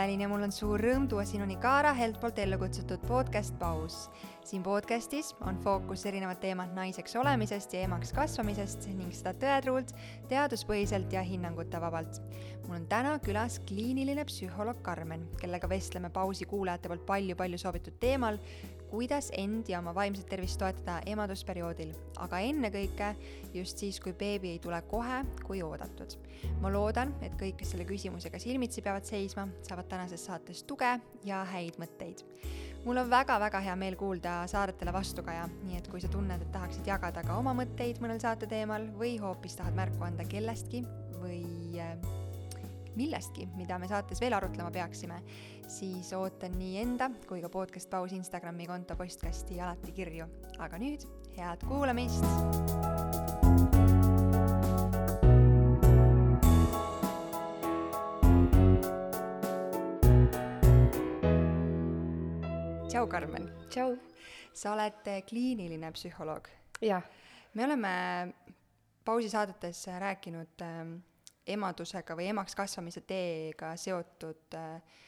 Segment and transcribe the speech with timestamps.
[0.00, 4.06] Evelin ja mul on suur rõõm tuua sinuni Kaara Helt poolt ellu kutsutud podcast Paus.
[4.48, 9.92] siin podcastis on fookus erinevad teemad naiseks olemisest ja emaks kasvamisest ning seda tõetruult,
[10.32, 12.22] teaduspõhiselt ja hinnangute vabalt.
[12.64, 18.40] mul on täna külas kliiniline psühholoog Karmen, kellega vestleme Pausi kuulajate poolt palju-palju soovitud teemal,
[18.90, 23.10] kuidas end ja oma vaimset tervist toetada emadusperioodil, aga ennekõike
[23.54, 26.16] just siis, kui beebi ei tule kohe, kui oodatud.
[26.60, 30.92] ma loodan, et kõik, kes selle küsimusega silmitsi peavad seisma, saavad tänases saates tuge
[31.24, 32.24] ja häid mõtteid.
[32.84, 36.86] mul on väga-väga hea meel kuulda saadetele vastukaja, nii et kui sa tunned, et tahaksid
[36.86, 40.84] jagada ka oma mõtteid mõnel saate teemal või hoopis tahad märku anda kellestki
[41.20, 41.44] või
[41.80, 42.19] äh,
[42.96, 45.20] millestki, mida me saates veel arutlema peaksime,
[45.70, 50.26] siis ootan nii enda kui ka podcast Paus Instagrami konto postkasti alati kirju.
[50.58, 52.24] aga nüüd head kuulamist.
[62.90, 63.50] tšau, Karmen.
[63.70, 63.96] tšau.
[64.52, 66.48] sa oled kliiniline psühholoog.
[66.82, 67.02] jah.
[67.54, 68.34] me oleme
[69.04, 70.84] pausi saadetes rääkinud äh,
[71.46, 74.98] emadusega või emaks kasvamise teega seotud äh,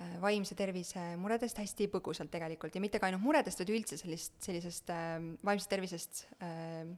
[0.00, 4.32] Äh, vaimse tervise muredest hästi põgusalt tegelikult ja mitte ka ainult muredest, vaid üldse sellist,
[4.40, 6.88] sellisest äh, vaimsest tervisest äh,,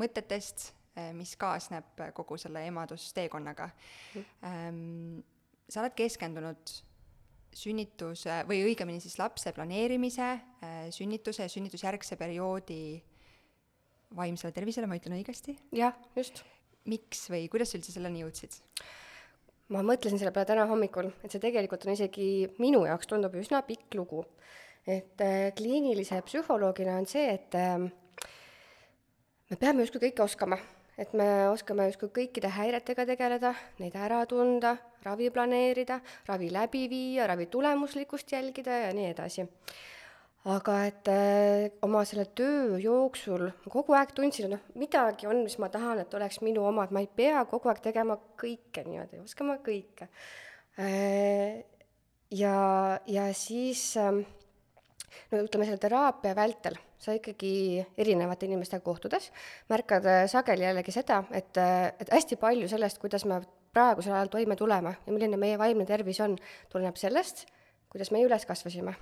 [0.00, 4.24] mõtetest äh,, mis kaasneb kogu selle emadusteekonnaga mm..
[4.48, 5.20] Ähm,
[5.68, 6.72] sa oled keskendunud
[7.54, 13.02] sünnituse või õigemini siis lapse planeerimise äh,, sünnituse ja sünnitusjärgse perioodi
[14.16, 15.58] vaimsele tervisele, ma ütlen õigesti?
[15.76, 16.40] jah, just.
[16.90, 18.60] Miks või kuidas sa üldse selleni jõudsid?
[19.72, 22.26] ma mõtlesin selle peale täna hommikul, et see tegelikult on isegi
[22.60, 24.24] minu jaoks tundub üsna pikk lugu.
[24.86, 27.78] et äh, kliinilise psühholoogina on see, et äh,
[29.50, 30.58] me peame justkui kõike oskama,
[31.00, 37.26] et me oskame justkui kõikide häiretega tegeleda, neid ära tunda, ravi planeerida, ravi läbi viia,
[37.26, 39.48] ravi tulemuslikkust jälgida ja nii edasi
[40.44, 45.40] aga et äh, oma selle töö jooksul ma kogu aeg tundsin, et noh, midagi on,
[45.44, 48.84] mis ma tahan, et oleks minu oma, et ma ei pea kogu aeg tegema kõike
[48.84, 50.10] niimoodi, oskama kõike.
[50.80, 51.62] Äh,.
[52.34, 52.56] ja,
[53.08, 54.10] ja siis äh,
[55.32, 59.30] no ütleme, selle teraapia vältel sa ikkagi erinevate inimestega kohtudes.
[59.72, 63.40] Märkad äh, sageli jällegi seda, et, et hästi palju sellest, kuidas me
[63.74, 66.36] praegusel ajal toime tuleme ja milline meie vaimne tervis on,
[66.68, 67.46] tuleneb sellest,
[67.88, 68.92] kuidas meie üles kasvasime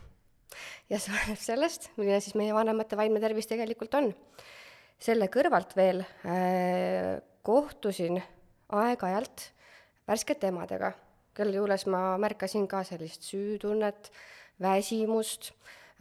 [0.90, 4.12] ja oleneb sellest, milline siis meie vanemate vaimne tervis tegelikult on.
[5.02, 8.20] selle kõrvalt veel äh, kohtusin
[8.72, 9.48] aeg-ajalt
[10.08, 10.92] värskete emadega,
[11.36, 14.10] kelle juures ma märkasin ka sellist süütunnet,
[14.62, 15.50] väsimust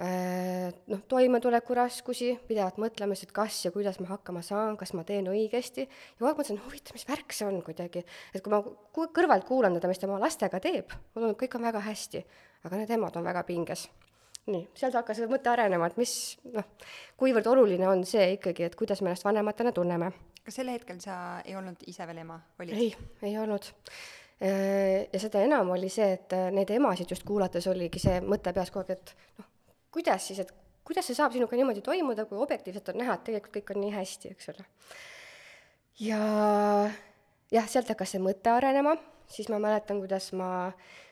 [0.02, 5.30] äh,, noh, toimetulekuraskusi, pidevat mõtlemist, et kas ja kuidas ma hakkama saan, kas ma teen
[5.32, 8.06] õigesti, ja kogu aeg mõtlesin, huvitav, mis värk see on kuidagi.
[8.34, 11.58] et kui ma kõrvalt kuulan teda, mis ta oma lastega teeb, ma tunnen, et kõik
[11.60, 12.26] on väga hästi,
[12.68, 13.90] aga need emad on väga pinges
[14.50, 16.14] nii, sealt hakkas mõte arenema, et mis
[16.50, 16.66] noh,
[17.20, 20.12] kuivõrd oluline on see ikkagi, et kuidas me ennast vanematena tunneme.
[20.46, 21.16] kas sel hetkel sa
[21.46, 22.74] ei olnud ise veel ema, olid?
[22.74, 22.90] ei,
[23.28, 23.70] ei olnud.
[24.42, 28.54] Äh, ja seda enam oli see, et äh, neid emasid just kuulates oligi see mõte
[28.56, 29.52] peas kogu aeg, et noh,
[29.94, 30.54] kuidas siis, et
[30.88, 33.94] kuidas see saab sinuga niimoodi toimuda, kui objektiivselt on näha, et tegelikult kõik on nii
[33.94, 34.66] hästi, eks ole.
[36.08, 36.22] ja
[37.54, 38.96] jah, sealt hakkas see mõte arenema,
[39.32, 40.50] siis ma mäletan, kuidas ma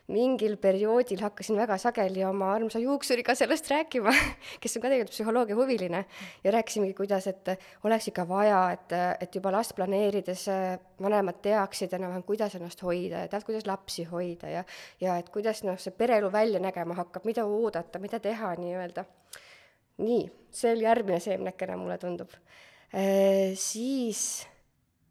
[0.09, 4.13] mingil perioodil hakkasin väga sageli oma armsa juuksuriga sellest rääkima,
[4.61, 6.03] kes on ka tegelikult psühholoogia huviline,
[6.43, 7.53] ja rääkisimegi, kuidas, et
[7.85, 10.47] oleks ikka vaja, et, et juba last planeerides
[11.01, 14.65] vanemad teaksid enam-vähem, kuidas ennast hoida ja tead, kuidas lapsi hoida ja
[15.01, 19.05] ja et kuidas noh, see pereelu välja nägema hakkab, mida oodata, mida teha nii-öelda.
[19.99, 20.21] nii,
[20.51, 22.33] see oli järgmine seemnekene, mulle tundub
[22.93, 23.53] e,.
[23.59, 24.47] Siis,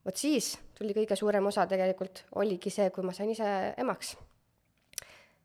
[0.06, 4.16] vot siis tuli kõige suurem osa tegelikult, oligi see, kui ma sain ise emaks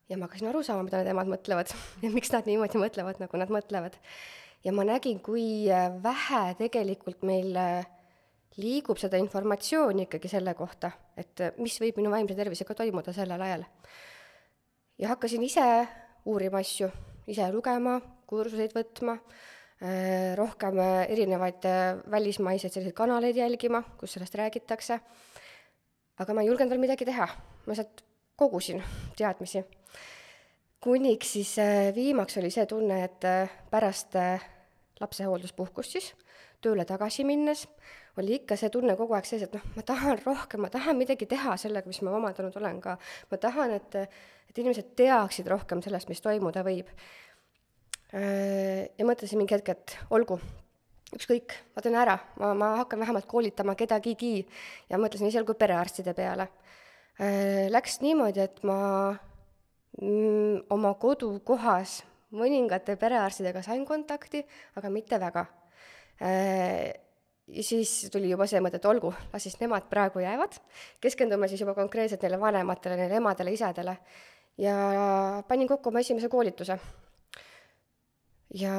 [0.08, 1.72] ja ma hakkasin aru saama, mida need emad mõtlevad
[2.04, 3.96] ja miks nad niimoodi mõtlevad, nagu nad mõtlevad.
[4.64, 7.86] ja ma nägin, kui äh, vähe tegelikult meil äh,
[8.60, 13.40] liigub seda informatsiooni ikkagi selle kohta, et äh, mis võib minu vaimse tervisega toimuda sellel
[13.48, 13.66] ajal.
[15.00, 15.66] ja hakkasin ise
[16.24, 16.90] uurima asju,
[17.28, 17.98] ise lugema,
[18.28, 19.18] kursuseid võtma,
[20.38, 20.78] rohkem
[21.12, 21.66] erinevaid
[22.08, 24.96] välismaiseid selliseid kanaleid jälgima, kus sellest räägitakse,
[26.22, 28.00] aga ma ei julgenud veel midagi teha, ma lihtsalt
[28.36, 28.82] kogusin
[29.16, 29.64] teadmisi
[30.84, 34.42] kuniks siis äh, viimaks oli see tunne, et äh, pärast äh,
[35.00, 36.10] lapsehoolduspuhkust siis
[36.64, 37.64] tööle tagasi minnes
[38.20, 41.26] oli ikka see tunne kogu aeg sees, et noh, ma tahan rohkem, ma tahan midagi
[41.30, 42.98] teha sellega, mis ma omandanud olen ka.
[43.30, 43.96] ma tahan, et,
[44.50, 46.92] et inimesed teaksid rohkem sellest, mis toimuda võib.
[48.14, 50.38] ja mõtlesin mingi hetk, et olgu,
[51.16, 54.36] ükskõik, ma teen ära, ma, ma hakkan vähemalt koolitama kedagigi
[54.92, 56.46] ja mõtlesin esialgu perearstide peale
[57.70, 59.14] läks niimoodi, et ma
[60.00, 62.00] mm, oma kodukohas
[62.34, 64.42] mõningate perearstidega sain kontakti,
[64.74, 65.44] aga mitte väga
[66.18, 66.90] äh,
[67.46, 70.58] ja siis tuli juba see mõte, et olgu, las siis nemad praegu jäävad,
[71.02, 73.96] keskendume siis juba konkreetselt neile vanematele, neile emadele, isadele.
[74.58, 74.74] ja
[75.48, 76.78] panin kokku oma esimese koolituse.
[78.54, 78.74] ja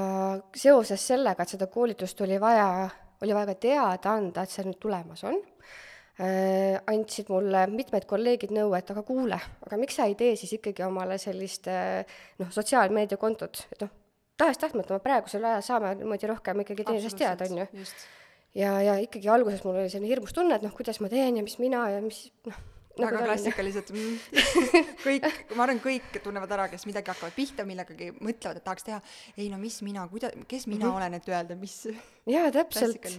[0.55, 2.89] seoses sellega, et seda koolitust oli vaja,
[3.21, 8.53] oli vaja ka teada anda, et see nüüd tulemas on äh,, andsid mulle mitmed kolleegid
[8.55, 12.05] nõu, et aga kuule, aga miks sa ei tee siis ikkagi omale sellist äh,
[12.39, 13.91] noh, sotsiaalmeediakontot, et noh,
[14.39, 17.89] tahes-tahtmata me praegusel ajal saame niimoodi rohkem ikkagi teineteisest teada, on ju
[18.55, 21.43] ja, ja ikkagi alguses mul oli selline hirmus tunne, et noh, kuidas ma teen ja
[21.43, 22.63] mis mina ja mis noh,
[22.95, 23.91] nagu väga klassikalised
[25.05, 25.25] kõik,
[25.55, 29.01] ma arvan, kõik tunnevad ära, kes midagi hakkavad pihta millegagi, mõtlevad, et tahaks teha,
[29.35, 30.95] ei no mis mina, kuida-, kes mina mm -hmm.
[31.01, 31.75] olen, et öelda, mis
[32.31, 33.11] jaa, täpselt.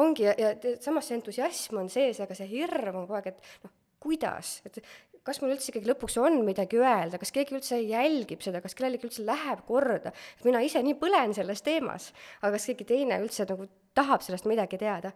[0.00, 3.64] Ongi ja, ja samas see entusiasm on sees, aga see hirm on kogu aeg, et
[3.66, 3.72] noh,
[4.02, 4.80] kuidas, et
[5.26, 9.06] kas mul üldse ikkagi lõpuks on midagi öelda, kas keegi üldse jälgib seda, kas kellelegi
[9.06, 10.14] üldse läheb korda,
[10.46, 12.10] mina ise nii põlen selles teemas,
[12.40, 15.12] aga kas keegi teine üldse nagu tahab sellest midagi teada.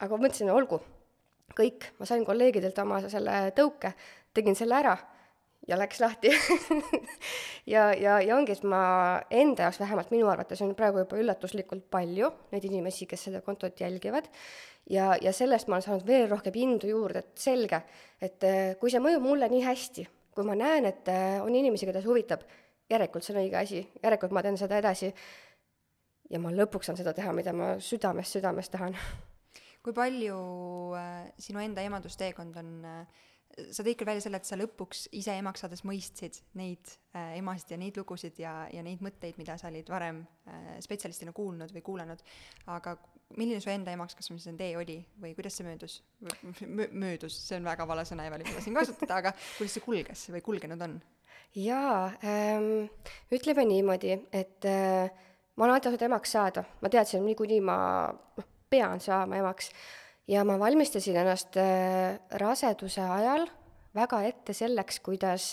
[0.00, 0.80] aga ma mõtlesin, olgu,
[1.56, 3.92] kõik, ma sain kolleegidelt oma selle tõuke,
[4.34, 4.94] tegin selle ära
[5.68, 6.30] ja läks lahti
[7.74, 8.82] ja, ja, ja ongi, et ma
[9.30, 13.80] enda jaoks, vähemalt minu arvates on praegu juba üllatuslikult palju neid inimesi, kes seda kontot
[13.80, 14.30] jälgivad,
[14.90, 17.82] ja, ja sellest ma olen saanud veel rohkem indu juurde, et selge,
[18.20, 21.88] et eh, kui see mõjub mulle nii hästi, kui ma näen, et eh, on inimesi,
[21.88, 22.44] keda see huvitab,
[22.90, 25.12] järelikult see on õige asi, järelikult ma teen seda edasi
[26.30, 28.96] ja ma lõpuks saan seda teha, mida ma südamest, südamest tahan.
[29.80, 30.36] kui palju
[30.98, 33.20] äh, sinu enda emadusteekond on äh,
[33.70, 37.74] sa tõid küll välja selle, et sa lõpuks ise emaks saades mõistsid neid äh, emasid
[37.74, 41.84] ja neid lugusid ja, ja neid mõtteid, mida sa olid varem äh, spetsialistina kuulnud või
[41.86, 42.22] kuulanud,
[42.70, 42.96] aga
[43.38, 46.88] milline su enda emaks kasvamise tee oli või kuidas see möödus Mö,?
[46.90, 50.44] möödus, see on väga vale sõna, Evelin, mida siin kasutada, aga kuidas see kulges või
[50.46, 51.00] kulgenud on?
[51.58, 52.86] jaa ähm,,
[53.34, 55.10] ütleme niimoodi, et äh,
[55.56, 57.78] ma olen alati tahtnud emaks saada, ma teadsin, niikuinii ma
[58.10, 59.72] noh, pean saama emaks
[60.30, 63.48] ja ma valmistasin ennast äh, raseduse ajal
[63.94, 65.50] väga ette selleks, kuidas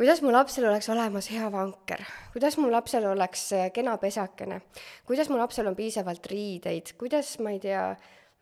[0.00, 4.60] kuidas mu lapsel oleks olemas hea vanker, kuidas mu lapsel oleks äh, kena pesakene,
[5.08, 7.82] kuidas mu lapsel on piisavalt riideid, kuidas ma ei tea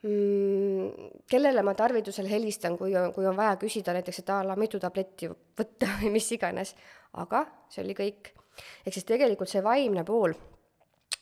[0.02, 4.58] mm,, kellele ma tarvidusel helistan, kui on, kui on vaja küsida näiteks, et a la
[4.58, 6.74] mitu tabletti võtta või mis iganes.
[7.18, 8.32] aga see oli kõik
[8.86, 10.34] ehk siis tegelikult see vaimne pool,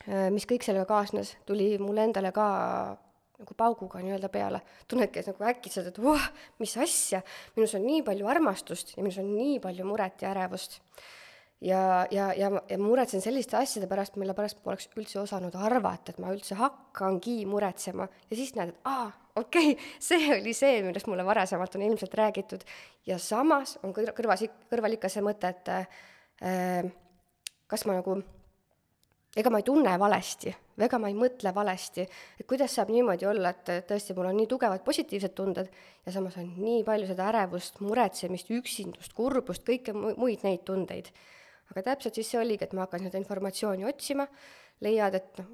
[0.05, 2.47] äh, mis kõik sellega kaasnes, tuli mulle endale ka
[3.37, 4.61] nagu pauguga nii-öelda peale.
[4.89, 6.23] tunnedki, et nagu äkitselt, et voh,
[6.61, 7.21] mis asja,
[7.57, 10.79] minus on nii palju armastust ja minus on nii palju muret ja ärevust.
[11.61, 16.21] ja, ja, ja, ja muretsen selliste asjade pärast, mille pärast poleks üldse osanud arvata, et
[16.21, 21.09] ma üldse hakkangi muretsema ja siis näed, et aa, okei okay,, see oli see, millest
[21.09, 22.65] mulle varasemalt on ilmselt räägitud.
[23.05, 26.89] ja samas on kõr-, kõrvas, kõrval ikka see mõte, et äh,
[27.67, 28.17] kas ma nagu,
[29.37, 30.51] ega ma ei tunne valesti,
[30.81, 32.05] ega ma ei mõtle valesti,
[32.39, 35.69] et kuidas saab niimoodi olla, et tõesti, mul on nii tugevad positiivsed tunded
[36.05, 41.11] ja samas on nii palju seda ärevust, muretsemist, üksindust, kurbust, kõike muid neid tundeid.
[41.71, 44.25] aga täpselt siis see oligi, et ma hakkan seda informatsiooni otsima,
[44.81, 45.49] leiad, et noh,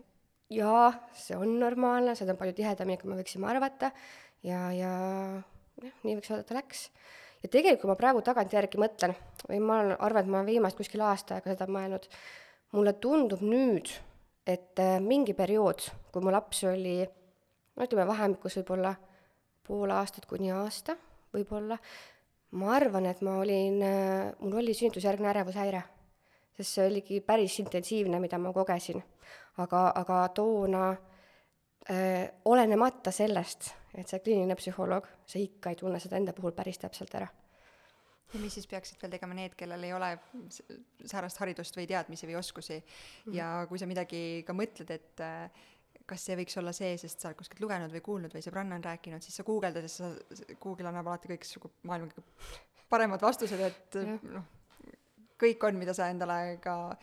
[0.54, 3.90] jaa, see on normaalne, seda on palju tihedamini, kui me võiksime arvata,
[4.46, 4.94] ja, ja
[5.82, 6.86] jah, nii võiks öelda, et läks.
[7.44, 9.16] Ja tegelikult, kui ma praegu tagantjärgi mõtlen
[9.50, 12.06] või ma arvan, et ma olen viimast kuskil aasta aega seda mõelnud,
[12.74, 13.92] mulle tundub nüüd,
[14.48, 18.94] et äh, mingi periood, kui mu laps oli no ütleme, vahemikus võib-olla
[19.64, 20.96] pool aastat kuni aasta,
[21.34, 21.78] võib-olla,
[22.60, 25.84] ma arvan, et ma olin, äh, mul oli sünnitusjärgne ärevushäire.
[26.54, 29.02] sest see oligi päris intensiivne, mida ma kogesin.
[29.58, 30.90] aga, aga toona
[31.90, 36.78] äh, olenemata sellest, et see kliiniline psühholoog, see ikka ei tunne seda enda puhul päris
[36.78, 37.28] täpselt ära.
[38.34, 40.10] Ja mis siis peaksid veel tegema need, kellel ei ole
[41.06, 43.36] säärast haridust või teadmisi või oskusi mm -hmm.
[43.38, 45.64] ja kui sa midagi ka mõtled, et äh,
[46.10, 48.84] kas see võiks olla see, sest sa oled kuskilt lugenud või kuulnud või sõbranna on
[48.84, 50.12] rääkinud, siis sa guugeldad ja sa,
[50.60, 52.26] Google annab alati kõiksugu maailma kõige
[52.90, 54.44] paremad vastused, et noh,
[55.40, 56.98] kõik on, mida sa endale ka,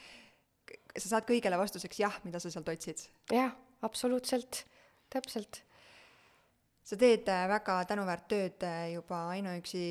[0.97, 3.09] sa saad kõigele vastuseks jah, mida sa sealt otsid.
[3.33, 4.65] jah, absoluutselt,
[5.11, 5.63] täpselt
[6.91, 9.85] sa teed äh, väga tänuväärt tööd äh, juba ainuüksi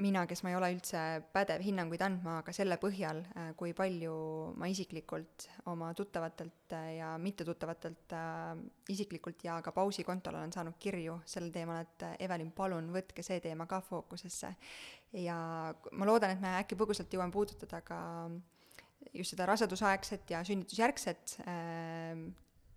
[0.00, 1.00] mina, kes ma ei ole üldse
[1.34, 4.14] pädev hinnanguid andma, aga selle põhjal, äh, kui palju
[4.60, 8.56] ma isiklikult oma tuttavatelt ja mittetuttavatelt äh,
[8.92, 13.40] isiklikult ja ka pausi kontol olen saanud kirju sellel teemal, et Evelin, palun võtke see
[13.44, 14.54] teema ka fookusesse.
[15.22, 15.38] ja
[15.92, 18.00] ma loodan, et me äkki põgusalt jõuame puudutada ka
[19.14, 22.26] just seda rasedusaegset ja sünnitusjärgset äh,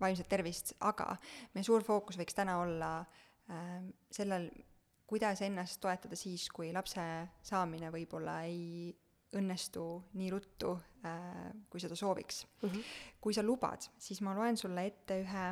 [0.00, 1.12] vaimset tervist, aga
[1.54, 3.78] meie suur fookus võiks täna olla äh,
[4.12, 4.48] sellel,
[5.10, 7.02] kuidas ennast toetada siis, kui lapse
[7.42, 8.92] saamine võib-olla ei
[9.36, 9.84] õnnestu
[10.18, 10.72] nii ruttu
[11.06, 12.68] äh,, kui seda sooviks mm.
[12.68, 12.94] -hmm.
[13.20, 15.44] kui sa lubad, siis ma loen sulle ette ühe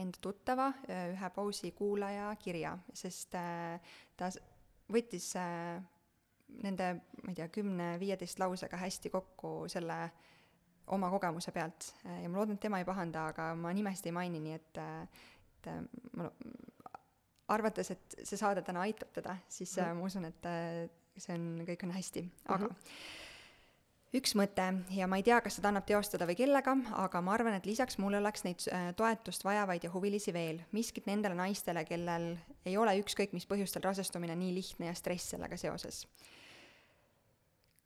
[0.00, 3.80] enda tuttava, ühe pausi kuulaja kirja, sest äh,
[4.16, 4.30] ta
[4.92, 5.82] võttis äh,
[6.62, 6.92] nende,
[7.22, 9.98] ma ei tea, kümne-viieteist lausega hästi kokku selle
[10.90, 14.40] oma kogemuse pealt ja ma loodan, et tema ei pahanda, aga ma nimesid ei maini,
[14.40, 15.70] nii et, et
[16.16, 16.30] ma
[17.50, 19.94] arvates, et see saade täna aitab teda, siis mm -hmm.
[19.94, 20.50] ma usun, et
[21.20, 24.18] see on, kõik on hästi, aga mm -hmm.
[24.20, 24.66] üks mõte
[24.96, 27.98] ja ma ei tea, kas seda annab teostada või kellega, aga ma arvan, et lisaks
[27.98, 32.98] mulle oleks neid äh, toetust vajavaid ja huvilisi veel, miskit nendele naistele, kellel ei ole
[33.00, 36.06] ükskõik mis põhjustel rasestumine nii lihtne ja stress sellega seoses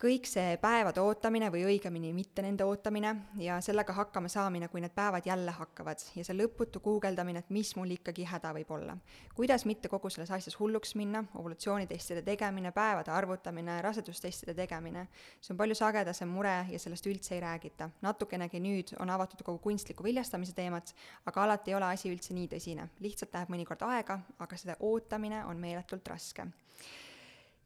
[0.05, 4.93] kõik see päevade ootamine või õigemini mitte nende ootamine ja sellega hakkama saamine, kui need
[4.93, 8.97] päevad jälle hakkavad ja see lõputu guugeldamine, et mis mul ikkagi häda võib olla.
[9.35, 15.07] kuidas mitte kogu selles asjas hulluks minna, ovulatsioonitestide tegemine, päevade arvutamine, rasedustestide tegemine,
[15.41, 17.89] see on palju sagedasem mure ja sellest üldse ei räägita.
[18.01, 20.93] natukenegi nüüd on avatud kogu kunstliku viljastamise teemat,
[21.25, 22.87] aga alati ei ole asi üldse nii tõsine.
[22.99, 26.47] lihtsalt läheb mõnikord aega, aga seda ootamine on meeletult raske.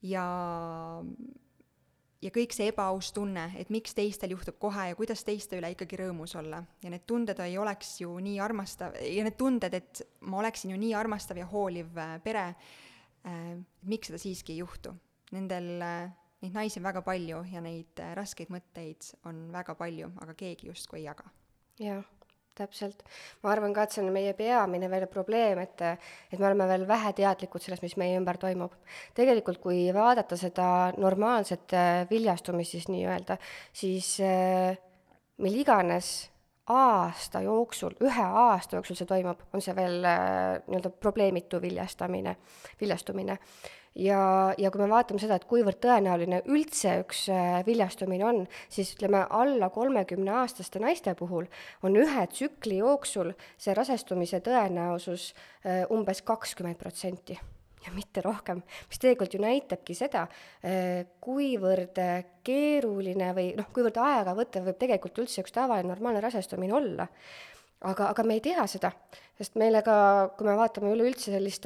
[0.01, 0.25] ja
[2.21, 5.99] ja kõik see ebaaus tunne, et miks teistel juhtub kohe ja kuidas teiste üle ikkagi
[6.01, 6.61] rõõmus olla.
[6.83, 10.79] ja need tunded ei oleks ju nii armastav, ja need tunded, et ma oleksin ju
[10.79, 14.93] nii armastav ja hooliv äh, pere äh,, miks seda siiski ei juhtu?
[15.31, 16.11] Nendel äh,,
[16.43, 20.71] neid naisi on väga palju ja neid äh, raskeid mõtteid on väga palju, aga keegi
[20.71, 21.29] justkui ei jaga.
[21.79, 22.18] jah
[22.59, 23.03] täpselt.
[23.43, 25.85] ma arvan ka, et see on meie peamine veel probleem, et,
[26.31, 28.75] et me oleme veel vähe teadlikud sellest, mis meie ümber toimub.
[29.17, 33.39] tegelikult, kui vaadata seda normaalset äh, viljastumist siis nii-öelda,
[33.73, 34.77] siis äh,
[35.39, 36.29] mil iganes
[36.69, 42.35] aasta jooksul, ühe aasta jooksul see toimub, on see veel äh, nii-öelda probleemitu viljastamine,
[42.81, 43.39] viljastumine
[43.95, 48.41] ja, ja kui me vaatame seda, et kuivõrd tõenäoline üldse üks äh, viljastumine on,
[48.71, 51.49] siis ütleme, alla kolmekümneaastaste naiste puhul
[51.83, 57.37] on ühe tsükli jooksul see rasestumise tõenäosus äh, umbes kakskümmend protsenti
[57.85, 60.25] ja mitte rohkem, mis tegelikult ju näitabki seda,
[60.63, 62.01] äh, kuivõrd
[62.45, 67.07] keeruline või noh, kuivõrd aegavõttev võib tegelikult üldse üks tavaline normaalne rasestumine olla.
[67.79, 68.91] aga, aga me ei tea seda,
[69.39, 69.95] sest meile ka,
[70.37, 71.65] kui me vaatame üleüldse sellist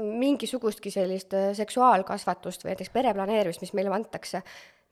[0.00, 4.42] mingisugustki sellist äh, seksuaalkasvatust või näiteks pereplaneerimist, mis meile antakse,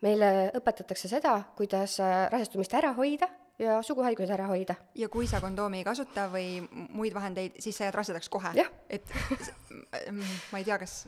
[0.04, 4.76] meile õpetatakse seda, kuidas äh, rasestumist ära hoida ja suguhaigused ära hoida.
[4.94, 8.52] ja kui sa kondoomi ei kasuta või muid vahendeid, siis sa jääd rasedaks kohe.
[8.88, 9.14] et
[10.52, 11.00] ma ei tea, kas,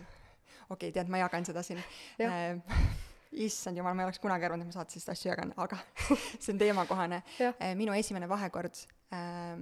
[0.68, 1.82] okei okay,, tead, ma jagan seda siin.
[2.20, 2.58] Äh,
[3.46, 5.78] issand jumal, ma ei oleks kunagi arvanud, et ma saates sellist asju jagan, aga
[6.42, 7.22] see on teemakohane.
[7.78, 8.82] minu esimene vahekord
[9.14, 9.60] äh,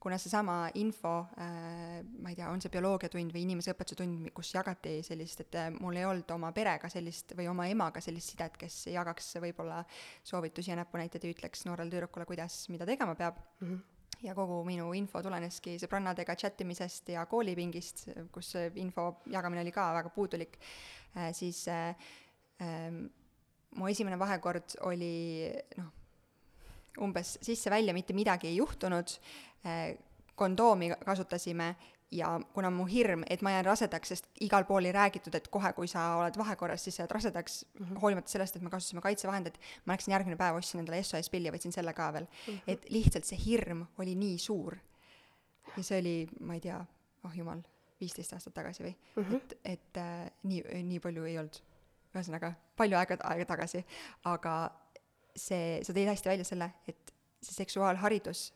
[0.00, 5.00] kuna seesama info äh,, ma ei tea, on see bioloogiatund või inimeseõpetuse tund, kus jagati
[5.06, 8.86] sellist, et äh, mul ei olnud oma perega sellist või oma emaga sellist sidet, kes
[8.94, 9.82] jagaks võib-olla
[10.24, 13.66] soovitusi ja näpunäiteid ja ütleks noorele tüdrukule, kuidas, mida tegema peab mm.
[13.68, 13.88] -hmm
[14.20, 18.02] ja kogu minu info tuleneski sõbrannadega chat imisest ja koolipingist,
[18.34, 20.58] kus info jagamine oli ka väga puudulik
[21.16, 21.94] äh,, siis äh,
[22.60, 22.90] äh,
[23.76, 25.92] mu esimene vahekord oli noh,
[27.00, 29.16] umbes sisse-välja mitte midagi ei juhtunud
[29.66, 29.96] äh,,
[30.34, 31.76] kondoomi kasutasime
[32.10, 35.72] ja kuna mu hirm, et ma jään rasedaks, sest igal pool ei räägitud, et kohe,
[35.76, 38.00] kui sa oled vahekorras, siis sa jääd rasedaks mm, -hmm.
[38.02, 41.72] hoolimata sellest, et me kasutasime kaitsevahendeid, ma läksin järgmine päev, ostsin endale SOS pilli, võtsin
[41.72, 42.54] selle ka veel mm.
[42.54, 42.62] -hmm.
[42.66, 44.76] et lihtsalt see hirm oli nii suur.
[45.76, 46.84] ja see oli, ma ei tea,
[47.24, 47.62] oh jumal,
[48.00, 49.36] viisteist aastat tagasi või mm, -hmm.
[49.36, 51.62] et, et äh, nii, nii palju ei olnud.
[52.14, 53.84] ühesõnaga, palju aega, aega tagasi,
[54.24, 54.70] aga
[55.36, 58.50] see, sa tõid hästi välja selle, et see seksuaalharidus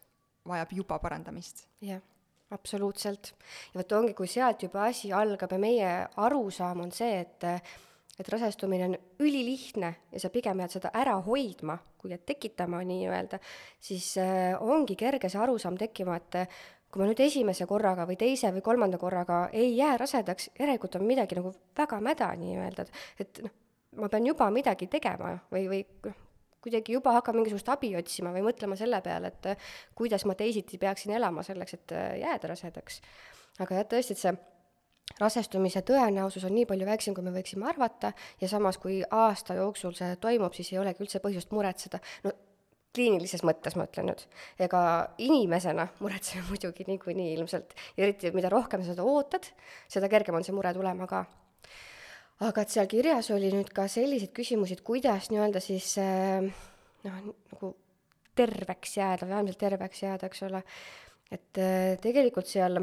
[0.48, 1.66] vajab juba parandamist.
[1.84, 2.02] jah,
[2.50, 3.32] absoluutselt.
[3.72, 7.50] ja vot ongi, kui sealt juba asi algab ja meie arusaam on see, et
[8.14, 8.92] et rasestumine on
[9.26, 13.40] ülilihtne ja sa pigem jääd seda ära hoidma, kui jääd tekitama nii-öelda,
[13.82, 16.38] siis äh, ongi kerge see arusaam tekkima, et
[16.94, 21.08] kui ma nüüd esimese korraga või teise või kolmanda korraga ei jää rasedaks, järelikult on
[21.08, 23.54] midagi nagu väga mäda nii-öelda, et et noh,
[23.98, 26.20] ma pean juba midagi tegema või, või noh,
[26.64, 30.80] kuidagi juba hakkab mingisugust abi otsima või mõtlema selle peale, et äh, kuidas ma teisiti
[30.80, 33.00] peaksin elama selleks, et äh, jääda rasedaks.
[33.60, 34.34] aga jah, tõesti, et see
[35.20, 39.94] rasestumise tõenäosus on nii palju väiksem, kui me võiksime arvata, ja samas, kui aasta jooksul
[39.98, 42.00] see toimub, siis ei olegi üldse põhjust muretseda.
[42.24, 42.32] no
[42.94, 44.20] kliinilises mõttes ma ütlen nüüd,
[44.62, 44.80] ega
[45.18, 49.50] inimesena muretseme muidugi niikuinii ilmselt, ja eriti mida rohkem sa seda ootad,
[49.90, 51.24] seda kergem on see mure tulema ka
[52.40, 56.42] aga et seal kirjas oli nüüd ka selliseid küsimusi, et kuidas nii-öelda siis äh,
[57.06, 57.22] noh,
[57.52, 57.74] nagu
[58.34, 60.64] terveks jääda vähemalt terveks jääda, eks ole,
[61.30, 62.82] et äh, tegelikult seal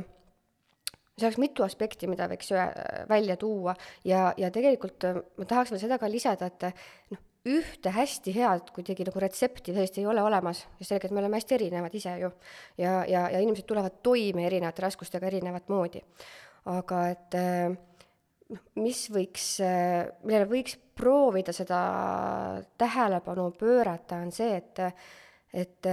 [1.22, 3.75] seal oleks mitu aspekti, mida võiks öe- välja tuua
[4.08, 8.34] ja, ja tegelikult äh, ma tahaks veel seda ka lisada, et äh, noh, ühte hästi
[8.36, 11.96] head kuidagi nagu retsepti sellist ei ole olemas, sest sellega, et me oleme hästi erinevad
[11.98, 12.29] ise ju.
[12.77, 16.03] ja, ja, ja inimesed tulevad toime erinevate raskustega erinevat moodi.
[16.70, 17.77] aga et äh,
[18.79, 19.48] mis võiks,
[20.25, 21.81] millele võiks proovida seda
[22.79, 24.81] tähelepanu pöörata, on see, et,
[25.53, 25.89] et,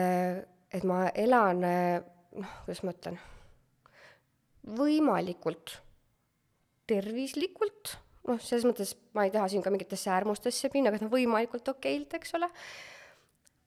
[0.74, 3.20] et ma elan, noh, kuidas ma ütlen,
[4.78, 5.78] võimalikult
[6.88, 7.96] tervislikult
[8.28, 12.16] noh, selles mõttes ma ei taha siin ka mingitesse äärmustesse minna, aga noh, võimalikult okeilt,
[12.18, 12.48] eks ole.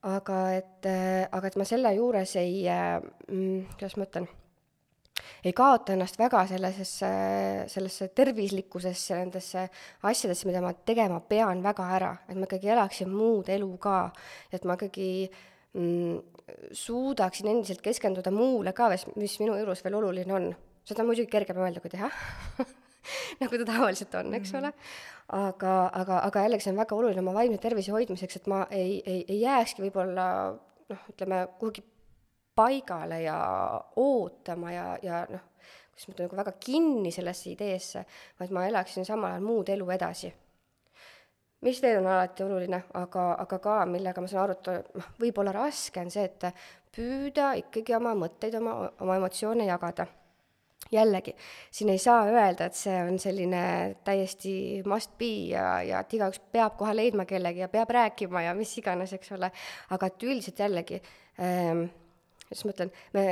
[0.10, 0.88] aga et,
[1.30, 4.30] aga et ma selle juures ei mm,, kuidas ma ütlen,
[5.44, 7.12] ei kaota ennast väga sellesesse,
[7.72, 9.68] sellesse tervislikkusesse, nendesse
[10.10, 13.96] asjadesse, mida ma tegema pean väga ära, et ma ikkagi elaksin muud elu ka,
[14.54, 15.10] et ma ikkagi
[15.78, 16.20] mm,
[16.78, 20.52] suudaksin endiselt keskenduda muule ka, mis minu elus veel oluline on.
[20.86, 22.10] seda on muidugi kergem öelda kui teha
[23.42, 24.72] nagu ta tavaliselt on, eks ole.
[25.38, 29.00] aga, aga, aga jällegi see on väga oluline oma vaimse tervise hoidmiseks, et ma ei,
[29.06, 30.28] ei, ei jääkski võib-olla
[30.92, 31.86] noh, ütleme kuhugi
[32.56, 33.38] paigale ja
[33.96, 35.48] ootama ja, ja noh,
[35.92, 38.06] kuidas ma ütlen, nagu väga kinni sellesse ideesse,
[38.40, 40.32] vaid ma elaksin samal ajal muud elu edasi.
[41.62, 45.54] Mis veel on alati oluline, aga, aga ka, millega ma saan aru, et noh, võib-olla
[45.54, 46.48] raske on see, et
[46.96, 50.08] püüda ikkagi oma mõtteid, oma, oma emotsioone jagada.
[50.92, 51.32] Jällegi,
[51.72, 53.62] siin ei saa öelda, et see on selline
[54.04, 58.56] täiesti must be ja, ja et igaüks peab kohe leidma kellegi ja peab rääkima ja
[58.58, 59.52] mis iganes, eks ole,
[59.94, 60.98] aga et üldiselt jällegi
[61.40, 61.86] ähm,,
[62.52, 63.26] kuidas ma ütlen, me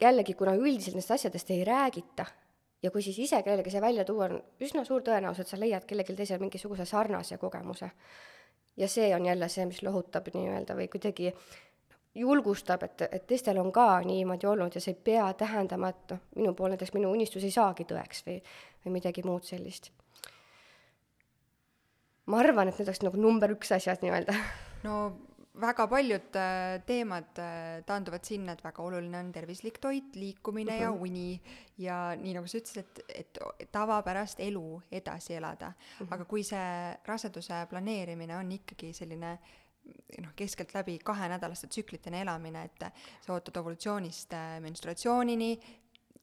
[0.00, 2.26] jällegi, kuna üldiselt nendest asjadest ei räägita,
[2.82, 5.86] ja kui siis ise kellelegi see välja tuua, on üsna suur tõenäosus, et sa leiad
[5.88, 7.90] kellelgi teisel mingisuguse sarnase kogemuse.
[8.76, 11.32] ja see on jälle see, mis lohutab nii-öelda või kuidagi
[12.14, 16.20] julgustab, et, et teistel on ka niimoodi olnud ja see ei pea tähendama, et noh,
[16.36, 18.38] minu puhul näiteks minu unistus ei saagi tõeks või,
[18.84, 19.90] või midagi muud sellist.
[22.26, 24.34] ma arvan, et need oleks nagu number üks asjad nii-öelda.
[24.86, 24.96] no
[25.60, 30.78] väga paljud äh, teemad äh, taanduvad sinna, et väga oluline on tervislik toit, liikumine mm
[30.78, 30.82] -hmm.
[30.82, 31.02] ja mhm.
[31.02, 31.42] uni
[31.78, 32.78] ja nii nagu sa ütlesid,
[33.14, 36.06] et, et tavapärast elu edasi elada mm.
[36.06, 36.14] -hmm.
[36.14, 39.38] aga kui see raseduse planeerimine on ikkagi selline
[40.20, 42.84] noh, keskeltläbi kahenädalaste tsüklitena elamine, et
[43.20, 45.60] sa ootad ovulatsioonist äh, menstruatsioonini,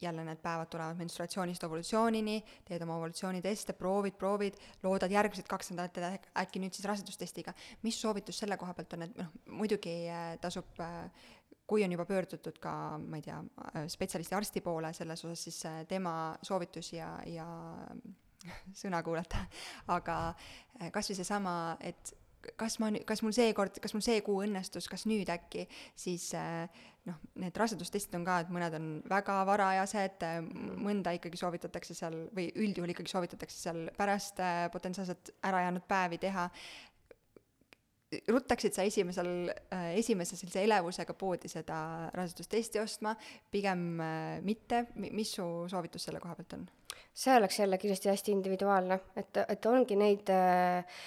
[0.02, 5.94] jälle need päevad tulevad menstruatsioonist ovulatsioonini, teed oma ovulatsiooniteste, proovid, proovid, loodad järgmised kaks nädalat
[5.94, 6.12] teha
[6.44, 7.54] äkki nüüd siis rasedustestiga.
[7.84, 11.10] mis soovitus selle koha pealt on, et noh, muidugi äh, tasub, äh,
[11.68, 13.42] kui on juba pöördutud ka, ma ei tea,
[13.92, 17.48] spetsialisti arsti poole selles osas, siis tema soovitusi ja, ja
[18.82, 19.44] sõna kuulata,
[19.92, 20.22] aga
[20.94, 22.16] kas või seesama, et
[22.56, 25.66] kas ma kas mul seekord, kas mul see kuu õnnestus, kas nüüd äkki,
[25.98, 30.42] siis äh, noh, need rasedustestid on ka, et mõned on väga varajased, äh,
[30.88, 36.22] mõnda ikkagi soovitatakse seal või üldjuhul ikkagi soovitatakse seal pärast äh, potentsiaalselt ära jäänud päevi
[36.28, 36.50] teha.
[38.28, 39.50] ruttaksid sa esimesel,
[40.00, 43.12] esimese sellise elevusega poodi seda rasedustesti ostma,
[43.52, 43.82] pigem
[44.48, 46.68] mitte, mis su soovitus selle koha pealt on?
[47.18, 51.00] see oleks jälle kindlasti hästi individuaalne, et, et ongi neid äh,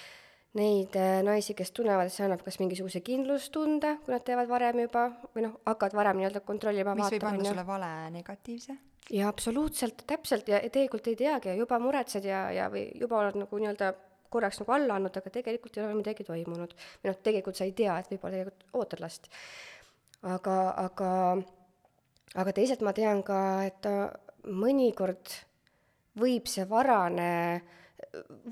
[0.59, 4.83] neid äh, naisi, kes tunnevad, et see annab kas mingisuguse kindlustunde, kui nad teevad varem
[4.83, 8.77] juba, või noh, hakkavad varem nii-öelda kontrollima, mis võib anda sulle vale negatiivse?
[9.11, 13.39] jaa, absoluutselt, täpselt, ja tegelikult ei teagi ja juba muretsed ja, ja või juba oled
[13.41, 13.93] nagu nii-öelda
[14.31, 16.75] korraks nagu alla andnud, aga tegelikult ei ole midagi toimunud.
[17.01, 19.27] või noh, tegelikult sa ei tea, et võib-olla tegelikult ootad last.
[20.21, 21.11] aga, aga,
[22.43, 23.89] aga teisalt ma tean ka, et
[24.47, 25.35] mõnikord
[26.19, 27.80] võib see varane äh,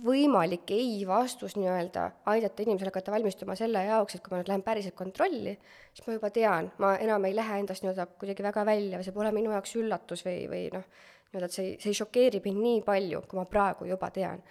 [0.04, 4.64] võimalik ei vastus nii-öelda aidata inimesel hakata valmistuma selle jaoks, et kui ma nüüd lähen
[4.64, 5.56] päriselt kontrolli,
[5.94, 9.16] siis ma juba tean, ma enam ei lähe endast nii-öelda kuidagi väga välja või see
[9.16, 10.86] pole minu jaoks üllatus või, või noh,
[11.32, 14.44] nii-öelda et see, see ei šokeeri mind nii palju, kui ma praegu juba tean.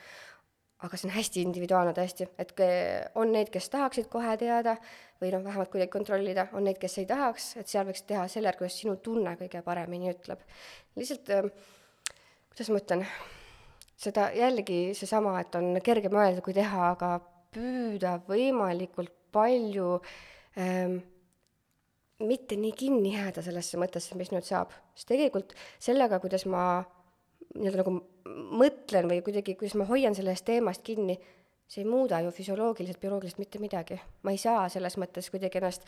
[0.78, 2.52] aga see on hästi individuaalne tõesti, et
[3.18, 4.76] on neid, kes tahaksid kohe teada
[5.18, 8.52] või noh, vähemalt kuidagi kontrollida, on neid, kes ei tahaks, et seal võiks teha selle
[8.60, 10.44] kuidas sinu tunne kõige paremini ütleb.
[11.00, 11.34] lihtsalt,
[12.52, 13.06] kuidas ma ütlen
[13.98, 17.16] seda jällegi seesama, et on kergem öelda kui teha, aga
[17.54, 19.96] püüda võimalikult palju
[20.60, 21.00] ähm,
[22.24, 26.62] mitte nii kinni jääda sellesse mõttesse, mis nüüd saab, sest tegelikult sellega, kuidas ma
[27.54, 27.94] nii-öelda nagu
[28.58, 31.16] mõtlen või kuidagi, kuidas ma hoian sellest teemast kinni,
[31.68, 34.00] see ei muuda ju füsioloogiliselt, bioloogiliselt mitte midagi.
[34.22, 35.86] ma ei saa selles mõttes kuidagi ennast